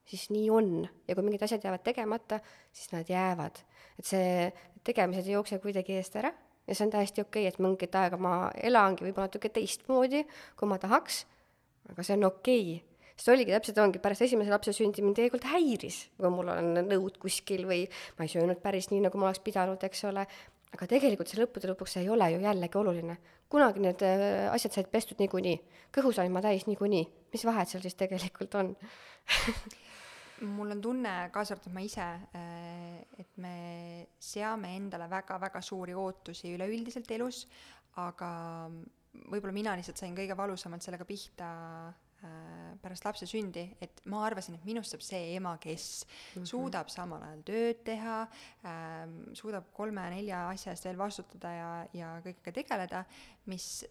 [0.09, 0.73] siis nii on.
[1.07, 2.39] Ja kui mingid asjad jäävad tegemata,
[2.73, 3.63] siis nad jäävad.
[3.99, 4.51] et see,
[4.83, 6.33] tegemised ei jookse kuidagi eest ära.
[6.67, 10.25] Ja see on täiesti okei okay,, et mingit aega ma elangi võib-olla natuke teistmoodi,
[10.57, 11.23] kui ma tahaks,
[11.89, 12.69] aga see on okei.
[12.75, 12.85] Okay
[13.19, 17.17] sest oligi täpselt ongi, pärast esimese lapse sündi mind tegelikult häiris, kui mul on nõud
[17.19, 17.81] kuskil või
[18.15, 20.23] ma ei söönud päris nii, nagu ma oleks pidanud, eks ole,
[20.71, 23.17] aga tegelikult see lõppude lõpuks ei ole ju jällegi oluline.
[23.49, 25.57] kunagi need äh, asjad said pestud niikuinii,
[25.91, 28.75] kõhu sain ma täis niikuinii, mis vahet seal siis tegelikult on
[30.47, 33.55] mul on tunne, kaasa arvatud ma ise, äh, et me
[34.19, 37.45] seame endale väga-väga suuri ootusi üleüldiselt elus,
[37.99, 38.29] aga
[39.31, 41.49] võib-olla mina lihtsalt sain kõige valusamalt sellega pihta
[41.89, 46.49] äh, pärast lapse sündi, et ma arvasin, et minust saab see ema, kes mm -hmm.
[46.53, 48.19] suudab samal ajal tööd teha
[48.63, 53.03] äh,, suudab kolme-nelja asja eest veel vastutada ja, ja kõigega tegeleda,
[53.45, 53.85] mis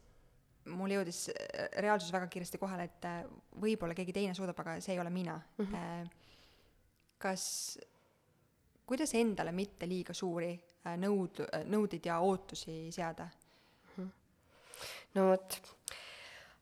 [0.68, 3.28] mul jõudis äh, reaalsus väga kiiresti kohale, et
[3.60, 5.64] võib-olla keegi teine suudab, aga see ei ole mina mm.
[5.64, 6.16] -hmm
[7.18, 7.78] kas,
[8.86, 13.28] kuidas endale mitte liiga suuri äh, nõud, nõudeid ja ootusi seada?
[13.96, 14.08] Mhm.
[15.14, 15.60] no vot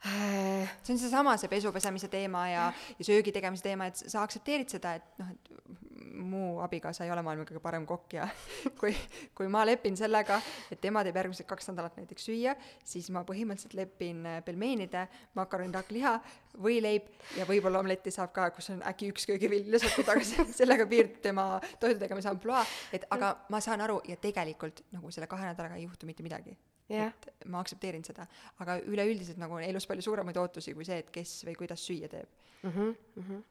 [0.07, 4.73] see on seesama, see pesu pesemise teema ja, ja söögi tegemise teema, et sa aktsepteerid
[4.77, 5.85] seda, et noh, et
[6.17, 8.27] mu abikaasa ei ole maailma kõige parem kokk ja
[8.81, 8.95] kui,
[9.37, 10.39] kui ma lepin sellega,
[10.73, 15.07] et tema teeb järgmised kaks nädalat näiteks süüa, siis ma põhimõtteliselt lepin äh, pelmeenide,
[15.39, 16.15] makaronid, hakkliha,
[16.63, 20.25] võileib ja võib-olla omletti saab ka, kus on äkki üks köögivill lisatud, aga
[20.61, 21.49] sellega piirdub tema
[21.83, 22.65] toidu tegemise ampluaa,
[22.97, 26.57] et aga ma saan aru ja tegelikult nagu selle kahe nädalaga ei juhtu mitte midagi
[26.91, 27.13] yeah..
[27.13, 28.29] et ma aktsepteerin seda,
[28.63, 32.09] aga üleüldiselt nagu on elus palju suuremaid ootusi kui see, et kes või kuidas süüa
[32.13, 32.31] teeb
[32.63, 32.71] mm.
[32.71, 33.45] -hmm, mm -hmm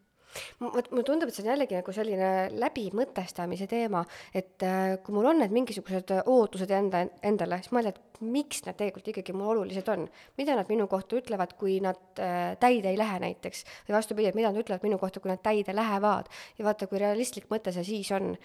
[0.59, 4.03] vot mulle tundub, et see on jällegi nagu selline läbimõtestamise teema,
[4.35, 8.77] et äh, kui mul on need mingisugused ootused enda, endale, siis mõelda, et miks nad
[8.79, 10.05] tegelikult ikkagi mulle olulised on.
[10.37, 14.37] mida nad minu kohta ütlevad, kui nad äh, täide ei lähe näiteks, või vastupidi, et
[14.37, 16.31] mida nad ütlevad minu kohta, kui nad täide lähevad.
[16.57, 18.35] ja vaata, kui realistlik mõte see siis on.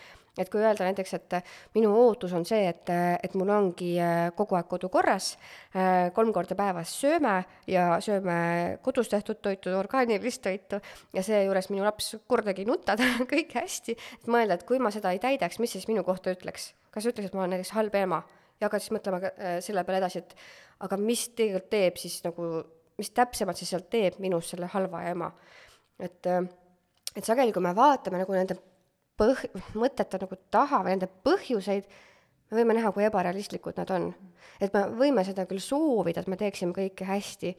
[0.41, 1.36] Et kui öelda näiteks, et
[1.76, 2.91] minu ootus on see, et,
[3.22, 5.34] et mul ongi äh, kogu aeg kodu korras
[5.74, 7.36] äh,, kolm korda päevas sööme
[7.70, 10.80] ja sööme kodus tehtud toitu, orgaanilist toitu
[11.16, 14.80] ja seejuures minu laps kordagi ei nuta, tal on kõik hästi, et mõelda, et kui
[14.82, 16.72] ma seda ei täidaks, mis siis minu kohta ütleks?
[16.91, 18.24] kas ütleks, et ma olen näiteks halb ema?
[18.61, 20.34] ja hakata siis mõtlema äh, selle peale edasi, et
[20.84, 22.49] aga mis tegelikult teeb siis nagu,
[23.01, 25.30] mis täpsemalt siis sealt teeb minust selle halva ema.
[26.01, 26.26] et,
[27.16, 28.57] et sageli, kui me vaatame nagu nende
[29.21, 29.47] põh-,
[29.79, 31.89] mõtete nagu taha või nende põhjuseid,
[32.51, 34.12] me võime näha, kui ebarealistlikud nad on.
[34.61, 37.55] et me võime seda küll soovida, et me teeksime kõike hästi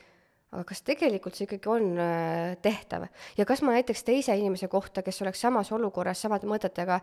[0.52, 3.06] aga kas tegelikult see ikkagi on äh, tehtav
[3.38, 7.00] ja kas ma näiteks teise inimese kohta, kes oleks samas olukorras samade mõtetega,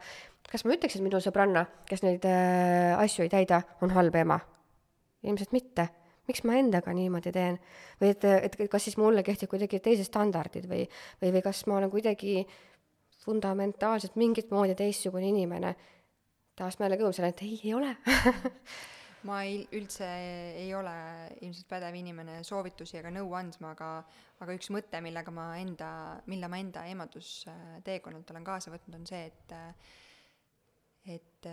[0.51, 4.41] kas ma ütleks, et minu sõbranna, kes neid äh, asju ei täida, on halb ema?
[5.25, 5.89] ilmselt mitte.
[6.29, 7.57] miks ma endaga niimoodi teen?
[8.03, 10.85] või et, et kas siis mulle kehtib kuidagi teised standardid või,
[11.23, 12.43] või, või kas ma olen kuidagi
[13.29, 15.75] fundamentaalselt mingit moodi teistsugune inimene?
[16.59, 17.93] taas ma jälle kõõmsan, et ei, ei ole
[19.29, 20.07] ma ei, üldse
[20.59, 20.95] ei ole
[21.41, 23.91] ilmselt pädev inimene soovitusi ega nõu andma, aga,
[24.43, 25.91] aga üks mõte, millega ma enda,
[26.31, 29.55] mille ma enda eemaldusteekonnalt olen kaasa võtnud, on see, et,
[31.15, 31.51] et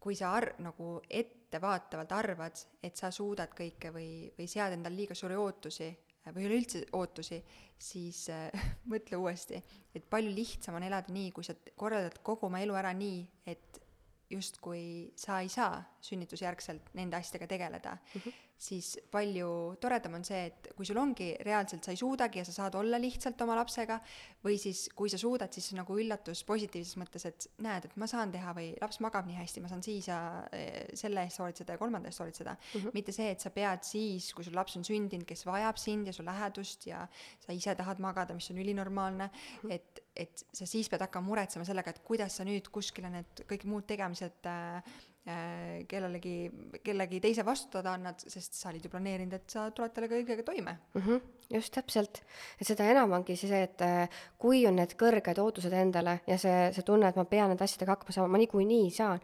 [0.00, 5.18] kui sa ar-, nagu ettevaatavalt arvad, et sa suudad kõike või, või sead endale liiga
[5.18, 5.90] suuri ootusi
[6.28, 7.40] või üleüldse ootusi,
[7.80, 9.60] siis äh, mõtle uuesti,
[9.94, 13.80] et palju lihtsam on elada nii, kui sa korraldad kogu oma elu ära nii, et
[14.30, 18.34] justkui sa ei saa sünnitusjärgselt nende asjadega tegeleda mm, -hmm.
[18.60, 19.48] Siis palju
[19.80, 22.98] toredam on see, et kui sul ongi reaalselt, sa ei suudagi ja sa saad olla
[23.00, 23.96] lihtsalt oma lapsega,
[24.44, 28.32] või siis kui sa suudad, siis nagu üllatus positiivses mõttes, et näed, et ma saan
[28.34, 30.18] teha või laps magab nii hästi, ma saan siis ja
[30.56, 32.80] eh, selle eest hoolitseda ja kolmanda eest hoolitseda mm.
[32.80, 32.96] -hmm.
[32.98, 36.12] mitte see, et sa pead siis, kui sul laps on sündinud, kes vajab sind ja
[36.12, 37.06] su lähedust ja
[37.40, 39.72] sa ise tahad magada, mis on ülinormaalne mm, -hmm.
[39.72, 43.64] et et sa siis pead hakkama muretsema sellega, et kuidas sa nüüd kuskile need kõik
[43.64, 45.09] muud tegemised äh, äh,
[45.88, 46.34] kellelegi,
[46.84, 50.76] kellegi teise vastutada annad, sest sa olid ju planeerinud, et sa tuled talle kõigega toime
[50.94, 51.02] mm.
[51.02, 51.20] -hmm,
[51.56, 52.22] just täpselt,
[52.60, 56.70] et seda enam ongi see, et äh, kui on need kõrged ootused endale ja see,
[56.76, 59.20] see tunne, et ma pean nende asjadega hakkama saama, ma niikuinii saan,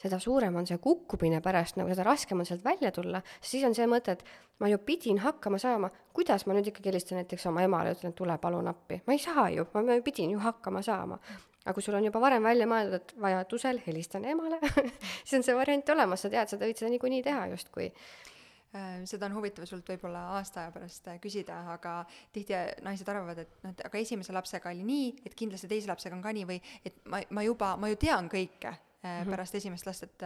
[0.00, 3.76] seda suurem on see kukkumine pärast, nagu seda raskem on sealt välja tulla, siis on
[3.76, 4.24] see mõte, et
[4.60, 8.18] ma ju pidin hakkama saama, kuidas ma nüüd ikkagi helistan näiteks oma emale ütlen, et
[8.18, 11.20] tule palun appi, ma ei saa ju, ma pidin ju hakkama saama.
[11.64, 14.60] Aga kui sul on juba varem välja mõeldud, et vajadusel helistan emale
[15.24, 19.28] siis on see variant olemas, sa tead, sa võid seda niikuinii teha justkui äh, seda
[19.28, 21.98] on huvitav sult võib-olla aasta aja pärast äh, küsida, aga
[22.32, 22.56] tihti
[22.86, 26.24] naised arvavad, et noh, et aga esimese lapsega oli nii, et kindlasti teise lapsega on
[26.24, 29.30] ka nii või et ma, ma juba, ma ju tean kõike mm -hmm.
[29.30, 30.22] pärast esimest last, et,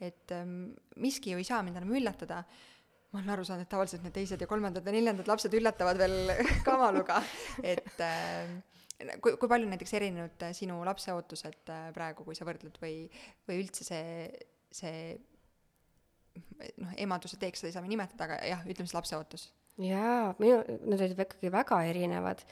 [0.00, 2.44] et ähm, miski ju ei saa mind enam üllatada.
[3.12, 6.30] ma olen aru saanud, et tavaliselt need teised ja kolmandad ja neljandad lapsed üllatavad veel
[6.68, 7.22] kamaluga,
[7.62, 8.60] et ähm,
[9.22, 13.04] kui, kui palju näiteks erinenud äh, sinu lapse ootused äh, praegu, kui sa võrdled või,
[13.48, 14.26] või üldse see,
[14.74, 15.16] see
[16.80, 19.48] noh, emaduse teeks seda ei saa nimetada, aga jah, ütleme siis lapse ootus.
[19.80, 22.42] jaa, minu, need olid ikkagi väga erinevad,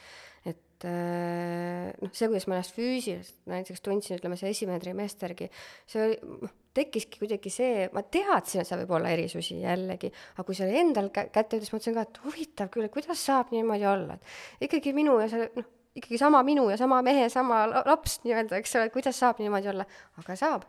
[0.49, 5.51] et äh, noh, see, kuidas ma ennast füüsiliselt näiteks tundsin, ütleme see esimene trimestergi,
[5.90, 10.46] see oli, noh, tekkiski kuidagi see, ma teadsin, et seal võib olla erisusi jällegi, aga
[10.46, 13.51] kui see oli endal kä-, kätte jõudis, mõtlesin ka, et huvitav küll, et kuidas saab
[13.55, 17.64] niimoodi olla, et ikkagi minu ja see, noh, ikkagi sama minu ja sama mehe, sama
[17.68, 19.86] laps nii-öelda, eks ole, kuidas saab niimoodi olla,
[20.22, 20.66] aga saab.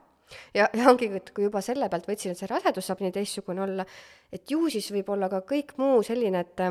[0.53, 3.63] Ja, ja ongi, et kui juba selle pealt võtsin, et see rasedus saab nii teistsugune
[3.65, 3.85] olla,
[4.33, 6.61] et ju siis võib olla ka kõik muu selline, et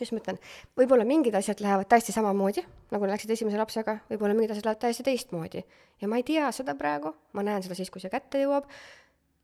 [0.00, 0.38] kuidas ma ütlen,
[0.80, 2.64] võib-olla mingid asjad lähevad täiesti samamoodi,
[2.94, 5.64] nagu läksid esimese lapsega, võib-olla mingid asjad lähevad täiesti teistmoodi.
[6.00, 8.70] ja ma ei tea seda praegu, ma näen seda siis, kui see kätte jõuab,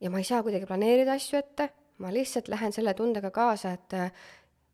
[0.00, 1.68] ja ma ei saa kuidagi planeerida asju ette,
[2.00, 4.10] ma lihtsalt lähen selle tundega kaasa, et äh,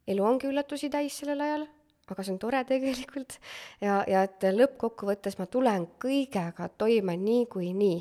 [0.06, 1.66] elu ongi üllatusi täis sellel ajal,
[2.10, 3.38] aga see on tore tegelikult,
[3.82, 7.98] ja, ja et lõppkokkuvõttes ma tulen kõigega toime niikuinii.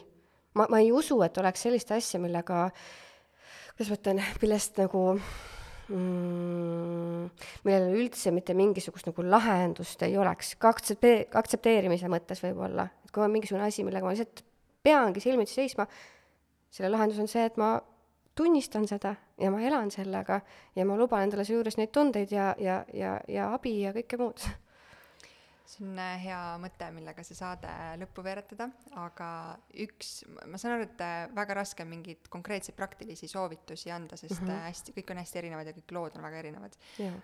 [0.58, 2.70] ma, ma ei usu, et oleks sellist asja, millega,
[3.76, 5.04] kuidas ma ütlen, millest nagu
[5.91, 7.28] mm,
[7.68, 13.24] millel üldse mitte mingisugust nagu lahendust ei oleks, ka aktseptee-, aktsepteerimise mõttes võib-olla, et kui
[13.24, 14.43] on mingisugune asi, millega ma lihtsalt
[14.84, 15.86] peangi silmitsi seisma,
[16.72, 17.76] selle lahendus on see, et ma
[18.36, 20.42] tunnistan seda ja ma elan sellega
[20.76, 24.44] ja ma luban endale seejuures neid tundeid ja, ja, ja, ja abi ja kõike muud.
[25.72, 27.72] See on äh, hea mõte, millega see saade
[28.02, 28.68] lõppu veeretada,
[29.00, 29.28] aga
[29.86, 34.42] üks, ma saan aru, et äh, väga raske on mingeid konkreetseid praktilisi soovitusi anda, sest
[34.42, 34.66] mm -hmm.
[34.68, 36.76] hästi, kõik on hästi erinevad ja kõik lood on väga erinevad.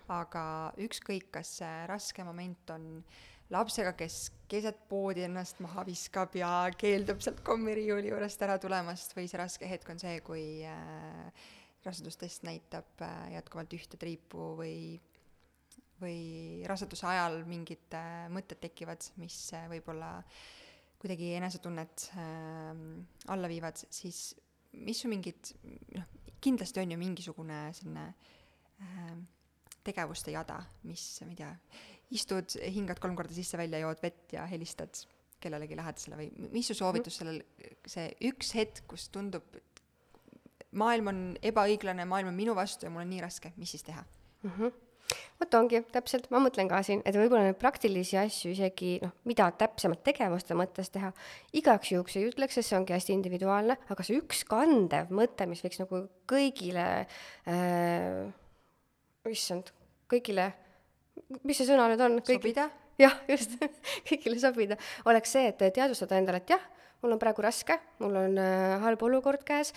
[0.08, 0.44] Aga
[0.80, 2.88] ükskõik, kas see raske moment on
[3.50, 4.16] lapsega, kes
[4.48, 9.68] keset poodi ennast maha viskab ja keeldub sealt kommiriiuli juurest ära tulemast või see raske
[9.68, 11.46] hetk on see, kui äh,
[11.84, 14.98] rasedustest näitab äh, jätkuvalt ühte triipu või
[15.98, 20.12] või raseduse ajal mingid äh, mõtted tekivad, mis äh, võib-olla
[20.98, 22.84] kuidagi enesetunnet äh,
[23.34, 24.30] alla viivad, siis
[24.78, 25.52] mis su mingid,
[25.96, 26.06] noh,
[26.44, 28.06] kindlasti on ju mingisugune selline
[28.84, 29.12] äh,
[29.86, 31.52] tegevuste jada, mis, ma ei tea,
[32.14, 35.04] istud, hingad kolm korda sisse-välja, jood vett ja helistad
[35.42, 37.42] kellelegi lähedasele või mis su soovitus sellel,
[37.86, 39.44] see üks hetk, kus tundub,
[40.78, 44.04] maailm on ebaõiglane, maailm on minu vastu ja mul on nii raske, mis siis teha?
[44.42, 44.52] Mm?
[44.58, 44.76] -hmm
[45.40, 49.46] vot ongi, täpselt, ma mõtlen ka siin, et võib-olla neid praktilisi asju isegi noh, mida
[49.60, 51.12] täpsemalt tegevuste mõttes teha,
[51.56, 55.62] igaks juhuks ei ütleks, sest see ongi hästi individuaalne, aga see üks kandev mõte, mis
[55.64, 56.86] võiks nagu kõigile
[57.48, 58.28] äh,,
[59.32, 59.72] issand,
[60.10, 60.50] kõigile,
[61.44, 62.18] mis see sõna nüüd on?
[62.26, 62.68] sobida?
[62.98, 63.54] jah, just
[64.08, 64.78] kõigile sobida,
[65.08, 66.64] oleks see, et teadvustada endale, et jah,
[67.02, 69.72] mul on praegu raske, mul on äh, halb olukord käes,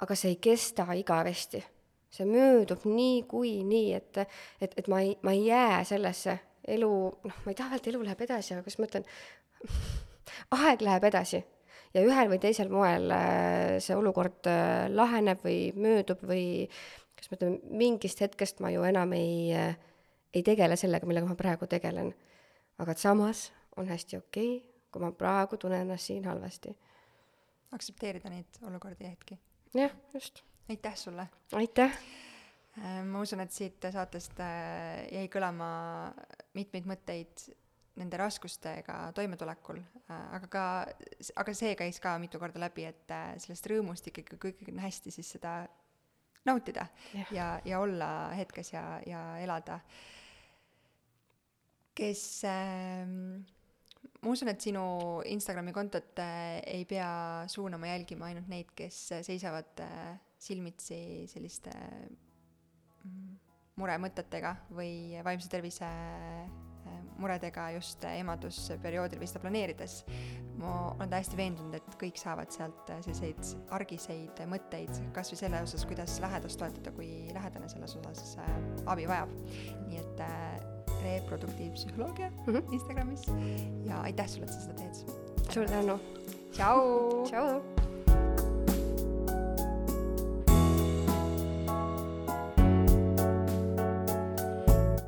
[0.00, 1.62] aga see ei kesta igavesti
[2.10, 4.18] see möödub niikuinii, et,
[4.60, 6.36] et, et ma ei, ma ei jää sellesse
[6.74, 6.92] elu,
[7.24, 9.06] noh, ma ei taha öelda, elu läheb edasi, aga kuidas ma ütlen,
[10.58, 11.42] aeg läheb edasi
[11.94, 16.66] ja ühel või teisel moel äh, see olukord äh, laheneb või möödub või
[17.18, 19.78] kas ma ütlen, mingist hetkest ma ju enam ei, äh,
[20.34, 22.14] ei tegele sellega, millega ma praegu tegelen.
[22.78, 26.76] aga et samas on hästi okei okay,, kui ma praegu tunnen ennast siin halvasti.
[27.72, 29.38] aktsepteerida neid olukordi ja hetki.
[29.74, 31.28] jah, just aitäh sulle!
[31.52, 31.98] aitäh!
[32.78, 35.70] Äh, ma usun, et siit saatest äh, jäi kõlama
[36.54, 37.48] mitmeid mõtteid
[37.98, 40.64] nende raskustega toimetulekul äh,, aga ka,
[41.42, 44.78] aga see käis ka mitu korda läbi, et äh, sellest rõõmust ikkagi, kui kõik on
[44.84, 45.64] hästi, siis seda
[46.46, 47.34] nautida Jah.
[47.34, 49.80] ja, ja olla hetkes ja, ja elada.
[52.00, 53.04] Kes äh,
[54.20, 54.84] ma usun, et sinu
[55.28, 57.10] Instagrami kontot äh, ei pea
[57.52, 61.72] suunama jälgima ainult neid, kes seisavad äh, silmitsi selliste
[63.04, 63.38] mm,
[63.80, 66.68] muremõtetega või vaimse tervise äh,
[67.20, 70.00] muredega just emadusperioodil või seda planeerides.
[70.60, 75.62] ma olen täiesti veendunud, et kõik saavad sealt äh, selliseid argiseid mõtteid, kas või selle
[75.64, 78.52] osas, kuidas lähedast toetada, kui lähedane selles osas äh,
[78.86, 79.32] abi vajab.
[79.86, 82.72] nii et äh, reproduktiivpsühholoogia mm -hmm.
[82.72, 83.26] Instagramis
[83.84, 84.94] ja aitäh sulle, et sa seda teed.
[85.52, 86.00] suur tänu.
[86.52, 87.24] tšau.
[87.26, 87.60] tšau.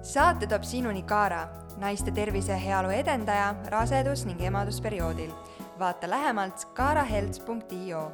[0.02, 5.30] saate toob sinuni Kaara, naiste tervise ja heaolu edendaja rasedus- ning emadusperioodil.
[5.78, 8.12] vaata lähemalt kaarahealth.io